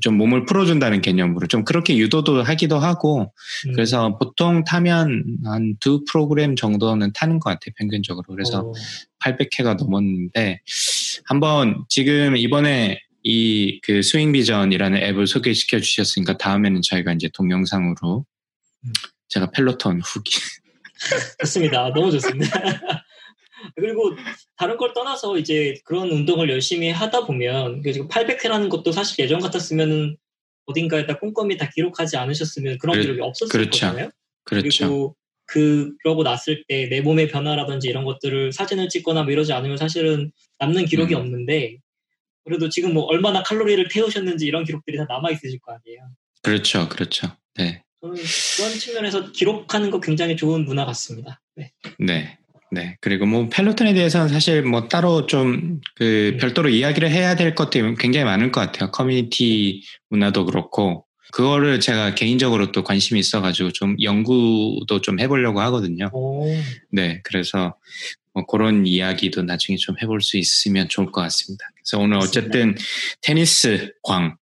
좀 0.00 0.16
몸을 0.16 0.46
풀어준다는 0.46 1.02
개념으로 1.02 1.46
좀 1.46 1.64
그렇게 1.64 1.98
유도도 1.98 2.42
하기도 2.42 2.78
하고 2.78 3.30
음. 3.66 3.72
그래서 3.74 4.16
보통 4.16 4.64
타면 4.64 5.24
한 5.44 5.76
두 5.80 6.04
프로그램 6.10 6.56
정도는 6.56 7.12
타는 7.12 7.38
것 7.40 7.50
같아요 7.50 7.72
평균적으로 7.76 8.24
그래서 8.34 8.62
오. 8.62 8.72
800회가 9.22 9.76
넘었는데 9.76 10.60
한번 11.26 11.84
지금 11.90 12.34
이번에 12.36 12.98
이 13.30 13.80
그 13.82 14.02
스윙 14.02 14.32
비전이라는 14.32 15.02
앱을 15.02 15.26
소개시켜 15.26 15.80
주셨으니까 15.80 16.38
다음에는 16.38 16.80
저희가 16.82 17.12
이제 17.12 17.28
동영상으로 17.34 18.24
음. 18.84 18.92
제가 19.28 19.50
펠로톤 19.50 20.00
후기 20.00 20.32
좋습니다 21.40 21.92
너무 21.92 22.10
좋습니다 22.12 22.48
그리고 23.76 24.16
다른 24.56 24.78
걸 24.78 24.94
떠나서 24.94 25.36
이제 25.36 25.74
그런 25.84 26.10
운동을 26.10 26.48
열심히 26.48 26.90
하다 26.90 27.26
보면 27.26 27.82
지금 27.82 28.08
800회라는 28.08 28.70
것도 28.70 28.92
사실 28.92 29.22
예전 29.22 29.40
같았으면은 29.40 30.16
어딘가에다 30.64 31.18
꼼꼼히 31.18 31.58
다 31.58 31.68
기록하지 31.68 32.16
않으셨으면 32.16 32.78
그런 32.78 32.96
그, 32.96 33.02
기록이 33.02 33.20
없었을 33.20 33.50
그렇죠. 33.50 33.70
거잖아요. 33.70 34.10
그렇죠. 34.44 35.14
그리고 35.46 35.96
그러고 36.02 36.22
났을 36.22 36.62
때 36.68 36.88
내 36.88 37.00
몸의 37.00 37.28
변화라든지 37.28 37.88
이런 37.88 38.04
것들을 38.04 38.52
사진을 38.52 38.88
찍거나 38.90 39.24
뭐 39.24 39.32
이러지 39.32 39.52
않으면 39.52 39.76
사실은 39.76 40.30
남는 40.58 40.84
기록이 40.84 41.14
음. 41.14 41.20
없는데 41.20 41.78
그래도 42.48 42.68
지금 42.68 42.94
뭐 42.94 43.04
얼마나 43.04 43.42
칼로리를 43.42 43.88
태우셨는지 43.88 44.46
이런 44.46 44.64
기록들이 44.64 44.96
다 44.96 45.06
남아 45.08 45.30
있으실 45.30 45.58
거 45.60 45.72
아니에요. 45.72 46.00
그렇죠, 46.42 46.88
그렇죠. 46.88 47.28
네. 47.54 47.82
저는 48.00 48.16
그런 48.56 48.70
측면에서 48.78 49.32
기록하는 49.32 49.90
거 49.90 50.00
굉장히 50.00 50.36
좋은 50.36 50.64
문화 50.64 50.84
같습니다. 50.86 51.40
네. 51.56 51.72
네. 51.98 52.38
네. 52.70 52.96
그리고 53.00 53.26
뭐 53.26 53.48
펠로톤에 53.48 53.94
대해서는 53.94 54.28
사실 54.28 54.62
뭐 54.62 54.88
따로 54.88 55.26
좀그 55.26 55.80
음. 56.00 56.36
별도로 56.38 56.68
이야기를 56.68 57.10
해야 57.10 57.34
될 57.34 57.54
것들이 57.54 57.94
굉장히 57.96 58.24
많을 58.24 58.52
것 58.52 58.60
같아요. 58.60 58.90
커뮤니티 58.90 59.82
문화도 60.10 60.44
그렇고 60.44 61.06
그거를 61.32 61.80
제가 61.80 62.14
개인적으로 62.14 62.72
또 62.72 62.84
관심이 62.84 63.20
있어가지고 63.20 63.72
좀 63.72 63.96
연구도 64.02 65.00
좀 65.02 65.20
해보려고 65.20 65.60
하거든요. 65.60 66.10
오. 66.12 66.46
네. 66.90 67.20
그래서 67.24 67.74
뭐 68.38 68.46
그런 68.46 68.86
이야기도 68.86 69.42
나중에 69.42 69.76
좀 69.76 69.96
해볼 70.00 70.20
수 70.20 70.36
있으면 70.36 70.88
좋을 70.88 71.10
것 71.10 71.22
같습니다. 71.22 71.64
그래서 71.74 71.98
오늘 71.98 72.18
어쨌든 72.18 72.76
테니스 73.20 73.94
광 74.04 74.36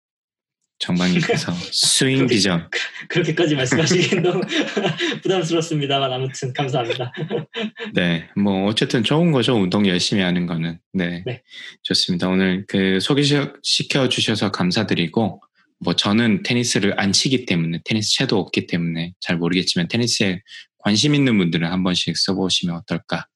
정방님께서 0.80 1.53
스윙 1.70 2.26
비전. 2.26 2.68
그렇게까지 3.09 3.55
말씀하시긴 3.55 4.22
너무 4.22 4.40
부담스럽습니다만 5.22 6.12
아무튼 6.12 6.53
감사합니다. 6.53 7.12
네, 7.95 8.28
뭐 8.36 8.66
어쨌든 8.66 9.05
좋은 9.05 9.30
거죠. 9.30 9.55
운동 9.55 9.86
열심히 9.86 10.22
하는 10.22 10.47
거는. 10.47 10.80
네, 10.92 11.22
네. 11.24 11.42
좋습니다. 11.84 12.28
오늘 12.28 12.64
그 12.66 12.99
소개시켜 12.99 14.09
주셔서 14.09 14.51
감사드리고 14.51 15.40
뭐 15.78 15.95
저는 15.95 16.42
테니스를 16.42 16.99
안 16.99 17.12
치기 17.12 17.47
때문에 17.47 17.80
테니스 17.84 18.16
채도 18.16 18.40
없기 18.40 18.66
때문에 18.66 19.12
잘 19.20 19.36
모르겠지만 19.36 19.86
테니스에 19.86 20.40
관심 20.85 21.14
있는 21.14 21.39
분들은 21.39 21.66
한 21.66 21.82
번씩 21.82 22.16
써보시면 22.16 22.76
어떨까. 22.76 23.26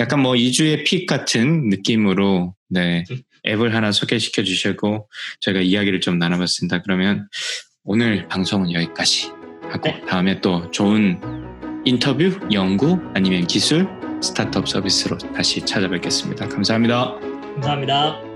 약간 0.00 0.20
뭐 0.20 0.32
2주의 0.32 0.84
픽 0.84 1.06
같은 1.06 1.68
느낌으로 1.68 2.54
네 2.68 3.04
앱을 3.46 3.74
하나 3.74 3.92
소개시켜 3.92 4.42
주시고 4.42 5.08
저희가 5.40 5.60
이야기를 5.60 6.00
좀 6.00 6.18
나눠봤습니다. 6.18 6.82
그러면 6.82 7.28
오늘 7.84 8.26
방송은 8.28 8.72
여기까지 8.72 9.30
하고 9.70 9.88
네. 9.88 10.00
다음에 10.06 10.40
또 10.40 10.70
좋은 10.72 11.20
인터뷰, 11.84 12.38
연구 12.52 12.98
아니면 13.14 13.46
기술, 13.46 13.88
스타트업 14.20 14.68
서비스로 14.68 15.16
다시 15.18 15.64
찾아뵙겠습니다. 15.64 16.48
감사합니다. 16.48 17.14
감사합니다. 17.54 18.27